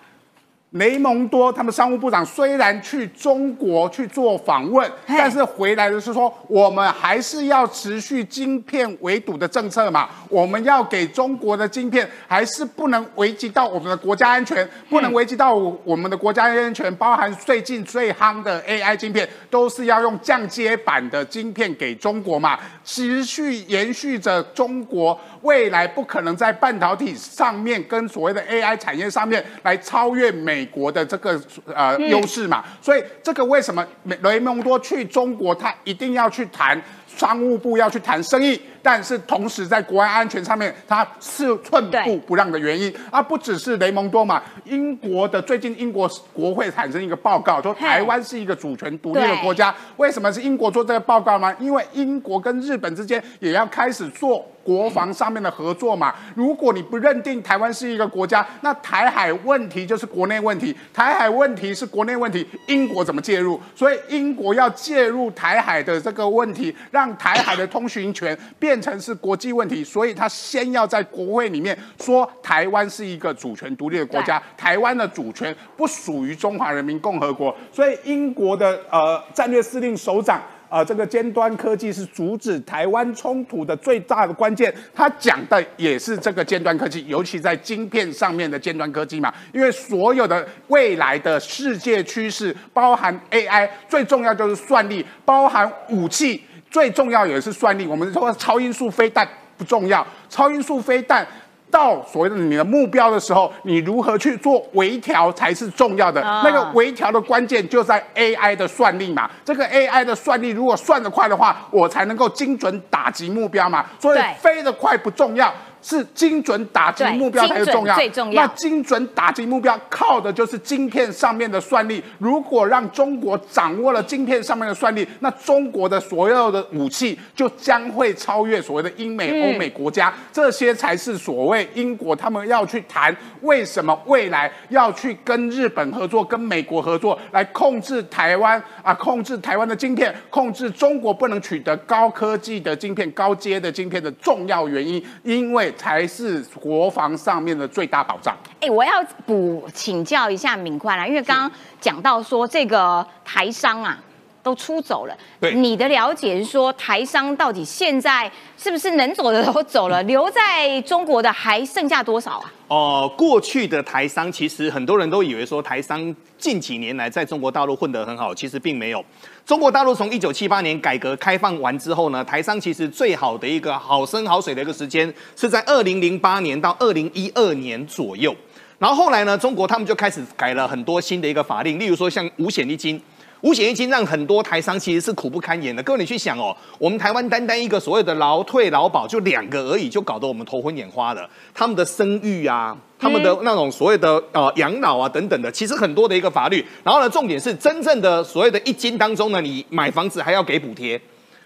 [0.75, 10.09] 雷蒙多他们商务部长虽然去中国去做访问，但是回来的是说，我们还是要持续晶片围堵的政策嘛。
[10.29, 22.59] 我们要给中国的晶片，还是不能危及到我们的国家安全，不能危及到我们的国家安全，包含最近最夯的 AI 晶片，都是要用降阶版的晶片给中国嘛。
[22.85, 30.55] 持续延续着中国未来不可能在半导体上面跟所谓的 AI 产业上面来超越美。
[30.55, 31.38] 美国的这个
[31.74, 33.84] 呃优势嘛，所以这个为什么
[34.22, 44.43] 雷蒙多去中国，他一定要去谈商务部要去谈生意，但是同时在国外安全上面，他是寸步不让的原因，而不只是雷蒙多嘛。
[44.64, 49.74] 英国的最近英国国会产生一个报告，说台湾是一个主权独立的国家。
[49.97, 51.55] 为什么是英国做这个报告吗？
[51.59, 54.45] 因为英国跟日本之间也要开始做。
[54.64, 63.61] 国防上面的合作嘛，如果你不认定台湾是一个国家，那台海问题就是国内问题，台海问题是国内问题，英国怎么介入？
[63.74, 80.43] 所以英国要介入台海的这个问题，让台海的通行权变成是国际问题，所以他先要在国会里面说台湾是一个主权独立的国家，台湾的主权不属于中华人民共和国，所以英国的呃战略司令首长。
[80.70, 84.75] 呃，这个尖端科技是阻止台湾冲突的最大的关键。
[84.93, 89.33] 他讲的也是这个尖端科技，尤其在晶片上面的尖端科技嘛。
[89.53, 96.43] 因为所有的未来的世界趋势，包含 AI，最重要就是算力；包含武器，
[96.75, 97.87] 最重要也是算力。
[97.87, 101.25] 我们说超音速飞弹不重要，超音速飞弹。
[101.70, 106.20] 到所谓的你的目标的时候，你如何去做微调才是重要的。
[106.45, 109.29] 那个微调的关键就在 AI 的算力嘛。
[109.45, 113.85] 这个 AI 的算力如果算得快的话，我才能够精准打击目标嘛。
[114.01, 115.53] 所以飞得快不重要。
[115.85, 118.43] 是精准打击目标才是重要，最重要。
[118.43, 122.03] 那精准打击目标靠的就是晶片上面的算力。
[122.16, 130.11] 如果让中国掌握了晶片上面的算力，那中国的所有的武器就将会超越所谓的英美欧美国家。
[130.32, 145.74] 这些才是所谓英国他们要去谈为什么未来要去跟日本合作、跟美国合作来控制台湾啊，控制台湾的晶片，控制中国不能取得高科技的晶片、高阶的晶片的重要原因，因为。
[145.75, 148.37] 才是国防上面的最大保障。
[148.61, 148.93] 哎，我要
[149.27, 151.51] 补请教一下敏宽啦，因为刚刚
[151.81, 153.99] 讲到说这个台商啊
[154.45, 162.53] 都出走了，对你的了解是说台商到底现在是不是能走的都走了，留在中国的还剩下多少啊？
[162.68, 169.03] 哦，过去的台商其实很多人都以为说台商近几年来在中国大陆混得很好，其实并没有。
[169.47, 178.36] 中国大陆从一九七八年改革开放完之后呢，台商其实最好的一个好生好水的一个时间是在二零零八年到二零一二年左右。
[178.78, 183.01] 然后后来呢，中国他们就开始改了很多新的一个法令，例如说像五险一金。
[183.45, 185.82] 五险一金让很多台商其实是苦不堪言的。
[185.82, 191.28] 各位，你去想哦，我们台湾单单一个所谓的劳退劳保就两个而已，就搞得我们头昏眼花了。
[191.53, 196.64] 他们的生育啊，他们的那种所谓的呃养老啊等等的，其实很多的一个法律。
[196.82, 200.99] 然后呢，重点是真正的所谓的一金当中呢，你买房子还要给补贴。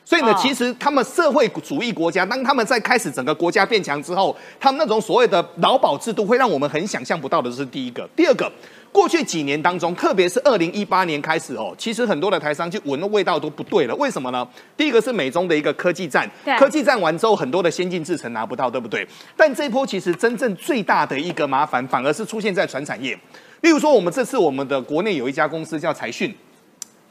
[0.05, 7.51] 所以呢，其实他们社会主义国家，当他们在开始整个国家变强之后，他们那种所谓的劳保制度会让我们很想象不到的。
[7.51, 8.49] 这是第一个，第二个。
[8.91, 13.95] 过去几年当中，特别是二零一八年开始哦，其实很多的台商就闻的味道都不对了。
[13.97, 14.47] 为什么呢？
[14.76, 16.28] 第一个是美中的一个科技战，
[16.59, 19.07] 科技战完之后，很多的先进制程拿不到，对不对？
[19.36, 23.16] 但这一波其实真正最大的一个麻烦，反而是出现在船产业。
[23.61, 26.34] 例如说，我们这次我们的国内有一家公司叫财讯，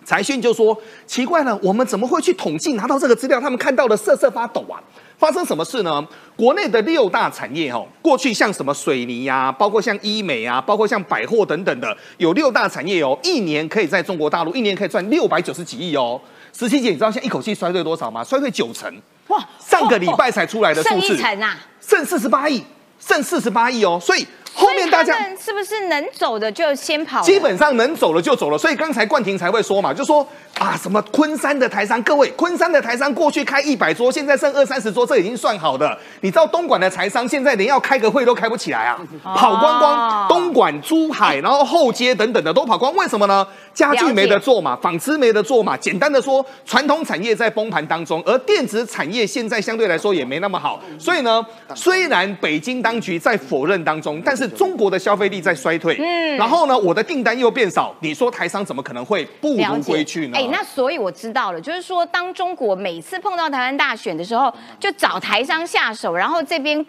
[0.07, 3.41] 财讯就说奇怪了，我们怎么会去统计拿到这个资料？
[3.41, 4.79] 他们看到的瑟瑟发抖啊！
[5.17, 6.01] 发生什么事呢？
[6.33, 16.17] 国内的六大产业哦，过去像什么水泥呀，包括像医美啊，包括像百货等等的，有六大产业哦，一年可以在中国大陆一年可以赚六百九十几亿哦。
[16.57, 18.23] 十七姐，你知道现在一口气衰退多少吗？
[18.23, 18.89] 衰退九成
[19.27, 19.45] 哇！
[19.59, 22.63] 上个礼拜才出来的数字，剩一成啊，剩四十八亿。
[22.97, 24.25] 剩四十八亿哦，所以。
[24.57, 27.21] 后面大家是不是能走的就先跑？
[27.21, 30.27] 基本上能走了就走了，所以刚才冠廷才会说嘛，就说
[30.57, 35.95] 啊什么昆山的台商，各位昆山的台商过去开一百桌，现在剩二三十桌，这已经算好的。
[36.21, 40.27] 你知道东莞的台商现在连要开个会都开不起来啊，跑光光。
[40.27, 43.45] 东莞、珠海，然后后街等等的都跑光，为什么呢？
[43.75, 45.77] 家具没得做嘛，纺织没得做嘛。
[45.77, 50.81] 简单的说，传统产业在崩盘当中，而电子产业现在相对来说也没那么好。
[50.97, 51.45] 所以呢，
[51.75, 54.46] 虽然北京当局在否认当中，但是。
[54.49, 60.37] 中国的消费力在衰退，嗯，然后呢，我的订单又变少，你说台商怎么可能会不如归去呢？
[60.37, 66.85] 哎，那所以我知道了，就是说，当中国每次碰到台湾大选的时候，就找台商下手，然后这边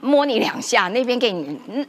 [0.00, 1.86] 摸你两下，那边给你嗯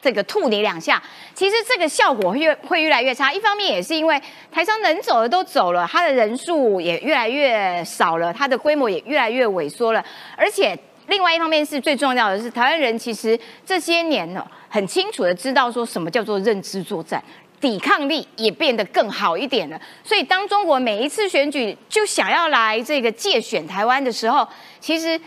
[0.00, 1.02] 这个吐你两下，
[1.34, 3.32] 其实这个效果会越会越来越差。
[3.32, 4.20] 一方面也是因为
[4.52, 10.04] 台商能走的都走了，他的人数也越来越少了，它的规模也越来越萎缩了，
[10.36, 10.78] 而且。
[11.08, 17.22] 另外一方面是最重要的是，台湾人其实这些年呢，很清楚的知道说什么叫做认知作战，
[17.60, 19.80] 抵抗力也变得更好一点了。
[20.02, 24.46] 所以当中国每一次选举就想要来这个借选台湾的时候，
[24.80, 25.18] 其实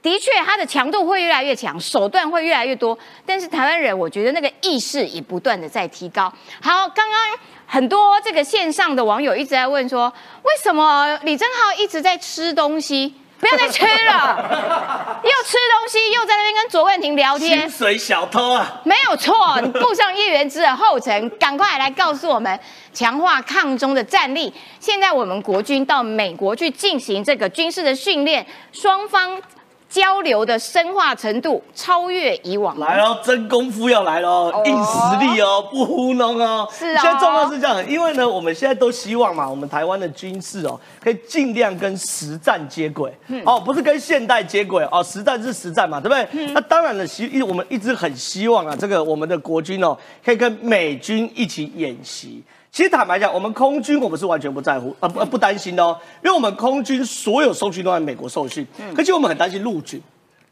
[0.00, 2.96] 的确它的强度会越来越强，手段会越来越多。
[3.26, 6.32] 但是台湾人，我觉得那个意识也不断的在提高。
[6.62, 7.18] 好，刚刚
[7.66, 10.12] 很多这个线上的网友一直在问说，
[10.42, 13.14] 为什么李正浩一直在吃东西？
[13.40, 17.60] 不要再吃了， 又吃东西，又在那边跟卓冠廷聊天。
[17.60, 22.58] 薪水小偷啊，没有错，你步上叶元之的后尘，赶快来告诉我们，
[22.92, 24.52] 强化抗中的战力。
[24.80, 29.40] 现在我们国军到美国去进行这个军事的训练，双方。
[29.88, 36.68] 交流的深化程度超越以往，来喽，真功夫要来喽，硬实力哦，不糊弄哦。
[36.72, 43.12] 是啊，现在状况是这样，因为呢，我们现在都希望嘛，我们台湾的军事哦，可以尽量跟实战接轨，
[43.44, 46.46] 哦，不是跟现代接轨哦，实战是实战嘛，对不对？
[46.52, 52.42] 那当然了，希一我们一直很希望啊，这个我们的国军哦，可以跟美军一起演习。
[52.74, 58.66] 其实坦白讲，我们空军我们是完全不在乎，呃不不担心的哦，因为我们空军所有受训都在美国受训，
[58.96, 60.02] 可是我们很担心陆军，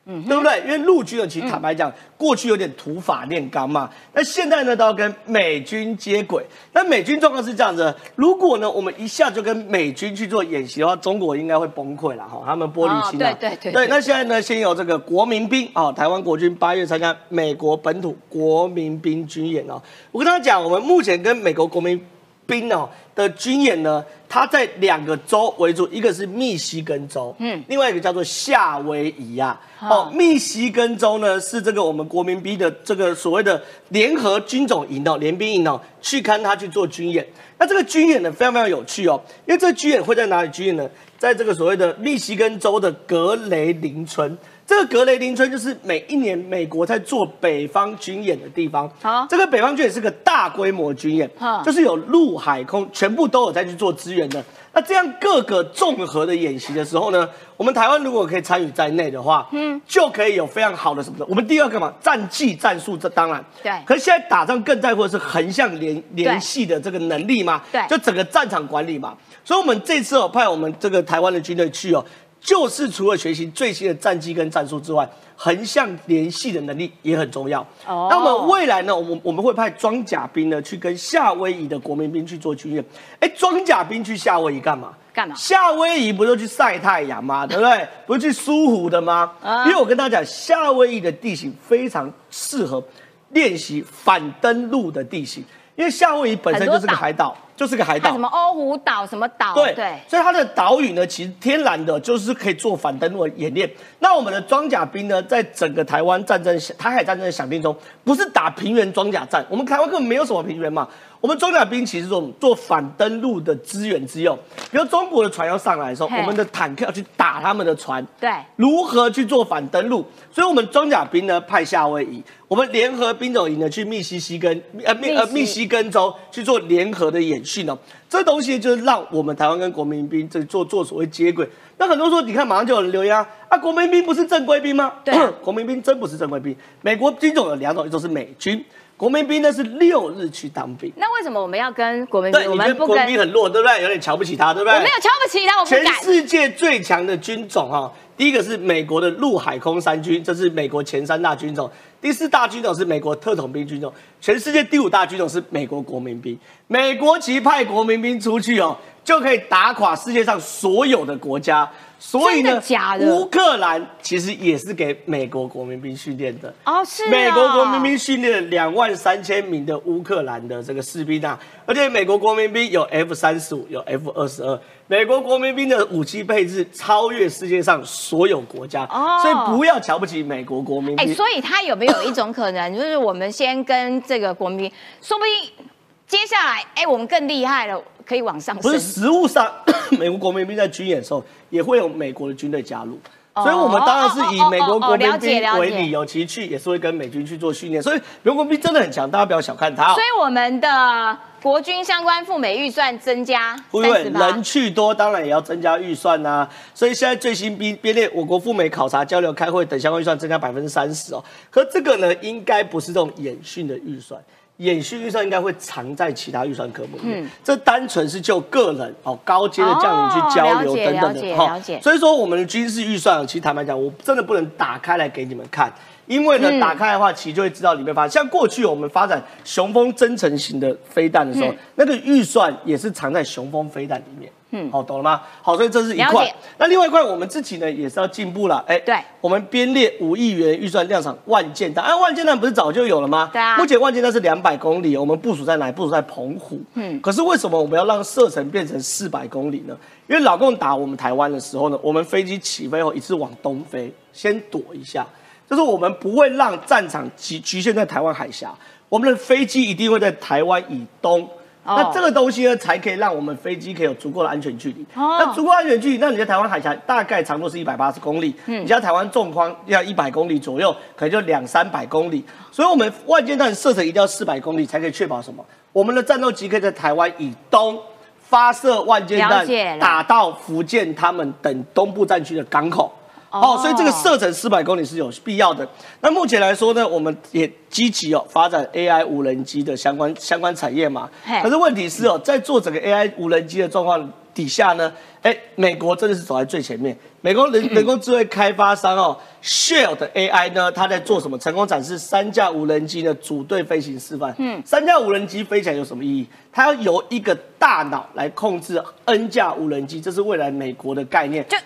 [0.05, 0.61] 嗯，对不对？
[0.61, 6.47] 因为陆军呢，其实坦白讲，过去有点土法炼钢嘛，那现在呢都要跟美军接轨。
[6.73, 13.33] 那美军状况是这样子，如果呢我们一下就跟美军去做演习的话，中国应该会崩溃了哈，他们玻璃心啊。
[13.33, 13.73] 对对对。
[13.73, 19.83] 对，那现在呢，先有这个国民兵啊，台湾国军八月参加美国本土国民兵军演哦。
[20.13, 22.01] 我跟大家讲，我们目前跟美国国民
[22.47, 29.61] 兵哦的军演呢，它在两个州为主，一个是密西根州，嗯，另外一个叫做夏威夷啊。
[29.81, 37.27] 哦，密西根州呢是这个我们国民兵的这个所谓的联合军种营哦，联兵营哦，去看他去做军演。
[37.59, 40.89] 那这个军演呢非常非常有趣哦，因为这个军演会在哪里军演呢？
[41.19, 44.37] 在这个所谓的密西根州的格雷林村。
[44.73, 48.91] 这个格雷林村就是每一年美国在做北方军演的地方。
[49.03, 51.31] 好，这个北方军演是个大规模军演，
[51.63, 54.43] 就是有陆海空全部都有在去做支援的。
[54.73, 61.27] 那这样各个综合的演习的时候呢，我们台湾如果可以参与在内的话，嗯，就可以有非常好的什么？
[61.29, 63.71] 我们第二个嘛，战技战术，这当然对。
[63.85, 69.15] 可是现在打仗更在乎的是横向联联系的这个能力嘛，对，就整个战场管理嘛。
[69.45, 72.03] 所以我们这次哦派我们这个台湾的军队去哦。
[72.43, 77.61] 就是除了学习最新的战机跟战术之外，横向联系的能力也很重要。
[77.87, 82.85] 哦，那么未来呢，我我们会派装甲兵呢去跟夏威夷的国民兵去做军演。
[83.21, 84.93] 哎，装甲兵去夏威夷干嘛？
[85.13, 85.35] 干嘛？
[85.37, 87.47] 夏威夷不就去晒太阳吗？
[87.47, 87.87] 对不对？
[88.07, 89.33] 不是去苏湖的吗？
[89.67, 92.83] 因为我跟大家讲，夏威夷的地形非常适合
[93.31, 95.45] 练习反登陆的地形，
[95.77, 97.37] 因为夏威夷本身就是个海岛。
[97.55, 99.55] 就是个海岛，什么欧胡岛，什么岛？
[99.55, 103.71] 对对，所以它的岛屿呢，其实天然的就是可以做反登陆演练。
[104.01, 110.89] 那我们的装甲兵呢，在整个台湾战争、台海战争的响定中，不是打平原装甲战，我们台湾根本没有什么平原嘛。
[111.23, 114.37] 我们装甲兵其实这种做反登陆的资源之用，
[114.73, 120.05] 比如中国的船要上来的时候，我们的坦克要去打他们的船，对，如何去做反登陆？
[120.33, 127.79] 所以，我们装甲兵呢派夏威夷，我们联合兵种营呢去密西西根呃密呃密西根州去做联合的演训哦。
[128.09, 131.49] 这东西就是让我们台湾跟国民兵这做做所谓接轨。
[131.79, 133.17] 那很多说，你看马上就有人留言
[133.49, 134.93] 啊，国民兵不是正规兵吗？
[135.05, 136.55] 对， 国民兵真不是正规兵。
[136.81, 138.63] 美国兵种有两种，一种是美军。
[139.03, 142.49] 国民兵那是六日去当兵，那为什么我们要跟国民兵？
[142.49, 143.83] 我们国民兵很弱，对不对？
[143.83, 144.79] 有点瞧不起他，对不对？
[144.79, 151.69] 我没有瞧不起他，我不全世界最强的军种哈，第一个是美国的陆海空三军，这是美国前三大军种。
[152.03, 153.91] 第四大军种是美国特种兵军种。
[154.21, 156.39] 全世界第五大军种是美国国民兵。
[156.67, 161.71] 美国其派国民兵出去哦，就可以打垮世界上所有的国家。
[161.99, 181.09] 所以呢，假的乌克兰其实也是给美国国民兵训练的哦，是美国国民兵训练了两万三千名的乌克兰的这个士兵啊，而且美国国民兵有 F 三十五，有 F 二十二，美国国民兵的武器配置超越世界上所有国家，哦，所以不要瞧不起美国国民兵。
[181.09, 184.71] 哎，所以他有没有有一种可能，就是我们先跟这个国民，
[185.01, 185.67] 说不定
[186.07, 187.83] 接下来，哎，我们更厉害了。
[188.05, 188.63] 可以往上升。
[188.63, 189.49] 不是实物上，
[189.97, 192.99] 美国国民兵在军演的时候也会有美国的军队加入，
[193.35, 197.83] 所以我们当然是以美国国民兵为理由，其实去也是会跟美军去做训练。
[197.83, 199.95] 所以美国国民兵真的很强，大家不要小看他。
[199.95, 206.47] 所以我们的国军相关赴美预算增加，不对，人去多，当然也要增加预算呐。
[206.75, 211.25] 所以现在最新编编列，我国赴美考察、交流、开会等相关预算增加百分之三十哦。
[211.51, 214.21] 可这个呢，应该不是这种演训的预算。
[214.63, 221.61] 演训预算应该会藏在其他预算科目里面，这单纯是就个人哦高阶的将领去交流等等的哈。
[221.83, 225.73] 所以说我们的军事预算，其实坦白讲，我真的不能打开来给你们看，
[226.07, 228.11] 因为呢打开的话，其实就会知道里面发生。
[228.11, 234.31] 像过去我们发展雄风增程型的飞弹的时候，那个预算也是藏在雄风飞弹里面。
[234.55, 235.23] 嗯，好，懂了吗？
[235.41, 236.31] 好，所以这是一块。
[236.59, 238.63] 那另外一块，我们自己呢也是要进步了。
[238.69, 241.83] 哎，对，我们编列五亿元预算量产万箭弹。
[241.83, 243.31] 哎，万箭弹不是早就有了吗？
[243.33, 243.57] 对啊。
[243.57, 245.73] 目前万箭弹是两百公里，我们部署在哪？
[245.73, 246.61] 部署在澎湖。
[246.75, 247.01] 嗯。
[247.01, 249.75] 可是为什么我们要让射程变成四百公里呢？
[250.07, 255.07] 因为老共打我们台湾的时候呢，我们飞机起飞后一次往东飞，先躲一下，
[255.49, 258.55] 就是我们不会让战场局局限在台湾海峡，
[258.91, 261.27] 我们的飞机一定会在台湾以东。
[261.65, 264.85] 那这个东西呢，才可以让我们飞机可以有足够的安全距离。
[264.95, 272.25] 那足够安全距离，那你在台湾海峡大概长度是一百八十公里，你在台湾纵宽要一百公里左右，可能就两三百公里。
[272.51, 275.45] 所以，我们万箭弹射程一定要四百公里，才可以确保什么？
[275.73, 277.79] 我们的战斗机可以在台湾以东
[278.19, 279.47] 发射万箭弹，
[279.79, 282.93] 打到福建他们等东部战区的港口。
[283.33, 285.67] 哦，所以这个射程四百公里是有必要的。
[286.01, 291.09] 那目前来说呢，我们也积极哦发展 AI 无人机的相关相关产业嘛。
[291.43, 296.97] 可是问题是哦，在做整个 AI 无人机的状况底下呢，哎，美国真的是走在最前面。
[297.23, 301.39] 美国人 人工智慧开发商哦，Shell 的 AI 呢，它在做什么？
[301.39, 304.35] 成功展示三架无人机的组队飞行示范。
[304.39, 306.27] 嗯，三架无人机飞起来有什么意义？
[306.53, 311.47] 它要由一个大脑来控制 N 架无人机，这是未来美国的概念。
[311.49, 311.57] 就。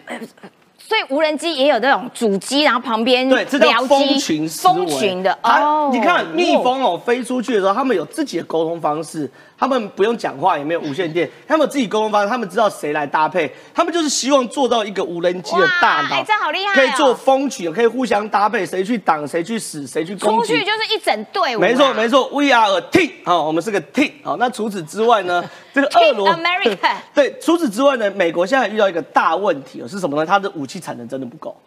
[0.89, 5.91] 所以无人机也有这种主机，然后旁边对，这叫蜂群蜂群的哦。
[5.93, 9.29] 你看蜜蜂哦，飞出去的时候，他们有自己的沟通方式。
[9.59, 21.61] 他们不用讲话，也没有无线电，他们自己沟通方式，他们知道谁来搭配，他们就是希望做到一个无人机的大脑，这好厉害，可以做风群，可以互相搭配，谁去挡，谁去死，谁去攻击，出去就是一整队伍。
[21.61, 25.43] 没错没错，We are a team，好，我们是个 team，好，那除此之外呢，
[25.73, 30.27] 这个俄罗 America， 对，除此之外呢，美国现在遇到一个大问题是什么呢？
[30.27, 31.59] 它的武器产能真的不够，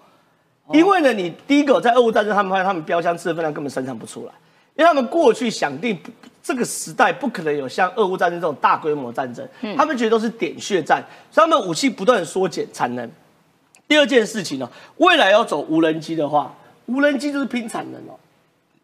[0.72, 4.34] 因为呢，你第一个在俄乌战争，他们发现他们标枪次的分量根本生产不出来，
[4.76, 5.98] 因为他们过去想定。
[6.42, 13.10] 这个时代不可能有像俄乌战争这种大规模战争，他们觉得都是点血战，所以他们武器不断缩减产能。
[13.88, 18.20] 第二件事情呢，未来要走无人机的话，无人机就是拼产能哦。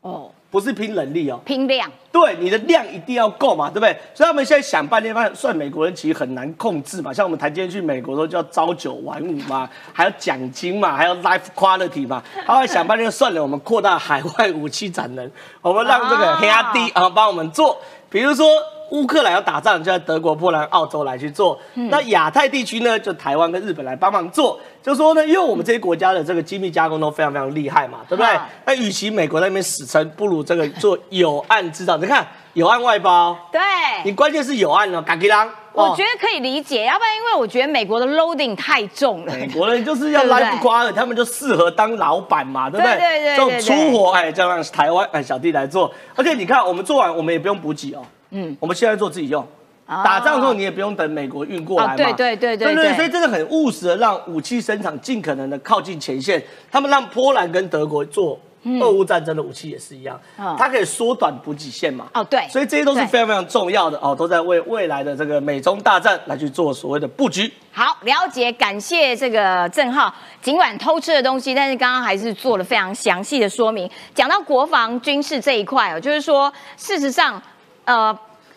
[0.01, 0.32] 哦。
[0.56, 1.91] 不是拼能力哦，拼量。
[2.14, 3.93] 对，你的量一定要够嘛，对不对？
[4.14, 7.12] 所以他们现在想半天，发现算美国人其实很难控制嘛。
[7.12, 12.24] 像我们台今天去美国都叫朝九晚五嘛，还要奖金嘛，还要 life quality 嘛。
[12.45, 15.30] 他会想半天算了，我们扩大海外武器产能，
[15.62, 17.78] 我们让这个黑阿弟啊帮我们做，
[18.16, 18.47] 比如说。
[18.91, 21.59] 乌克兰要打仗，就在德国、波兰、澳洲来去做。
[21.74, 24.59] 那亚太地区呢，就台湾跟日本来帮忙做。
[24.84, 28.39] 就说呢，因为我们这些国家的这个精密加工都非常非常厉害嘛，对不对？
[28.63, 31.97] 那与其美国那边死撑，不如这个做有案制造。
[31.97, 33.59] 你看有案外包，对，
[34.05, 35.47] 你关键是有案哦，嘎吉啷。
[35.76, 39.34] 我觉得可以理解，要不然因为我觉得美国的 loading 太重了。
[39.34, 42.95] 美国人就是要来不夸的，他们就适合当老板嘛，对不对？
[42.95, 43.36] 对对对。
[43.36, 45.93] 这种粗活，哎，就让台湾哎小弟来做。
[46.15, 48.01] 而且你看，我们做完，我们也不用补给哦。
[48.32, 49.45] 嗯，我们现在做自己用，
[49.88, 51.95] 打仗的时候你也不用等美国运过来嘛。
[51.95, 56.41] 对对对对对，所以真的很务实的让武器生产尽可能的靠近前线。
[56.71, 58.39] 他们让波兰跟德国做
[58.82, 60.20] 俄乌战争的武器也是一样，
[60.57, 62.07] 它可以缩短补给线嘛。
[62.13, 67.51] 哦，对，所以这些都是非常非常重要的哦，都在为未来的这个美中大战来去做所谓的布局。
[67.72, 70.13] 好，了解，感谢这个郑浩。
[70.41, 73.89] 尽管偷吃的东西，但是刚刚还是做了非常详细的说明。
[74.13, 77.41] 讲到国防军事这一块哦，就是说事实上。
[77.88, 78.11] 呃，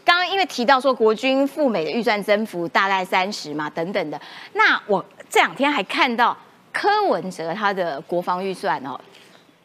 [0.07, 4.19] 刚刚因为提到说国军赴美的预算增幅大概三十嘛，等等的。
[4.55, 6.35] 那我这两天还看到
[6.73, 8.99] 柯文哲他的国防预算哦，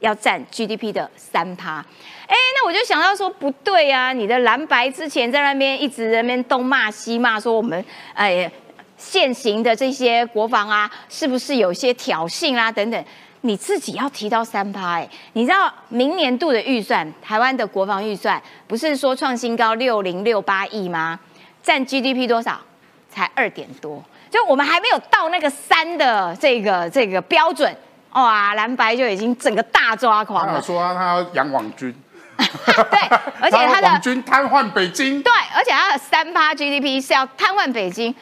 [0.03, 1.83] 要占 GDP 的三趴。
[2.27, 7.83] 哎，那我就想到说不对啊，你的蓝白之前在那边一直在那边东骂西骂，说我们
[8.13, 8.51] 哎
[8.97, 13.05] 现行的这些国防啊，是不是有些挑衅啊等等？
[13.41, 21.19] 你自己要提到三趴哎，你知道明年度的预算，台湾的国防预算不是说创新高六零六八亿吗？
[21.61, 22.59] 占 GDP 多少？
[23.09, 27.71] 才二点多，就我们还没有到那个三的这个这个标准，
[28.13, 30.55] 哇，蓝白就已经整个大抓狂了。
[30.55, 31.93] 他说他要养网军，
[32.37, 32.99] 对，
[33.41, 38.13] 而且他的网军瘫痪北京，对，而且他的三趴 GDP 是要瘫痪北京。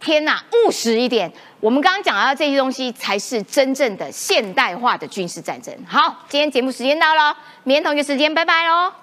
[0.00, 1.32] 天呐，务实一点！
[1.60, 5.72] 我们刚刚讲到这些东西，才是真正的现代化的军事战争。
[5.86, 9.01] 好，今天节目时间到了，明天同一个时间，拜拜喽。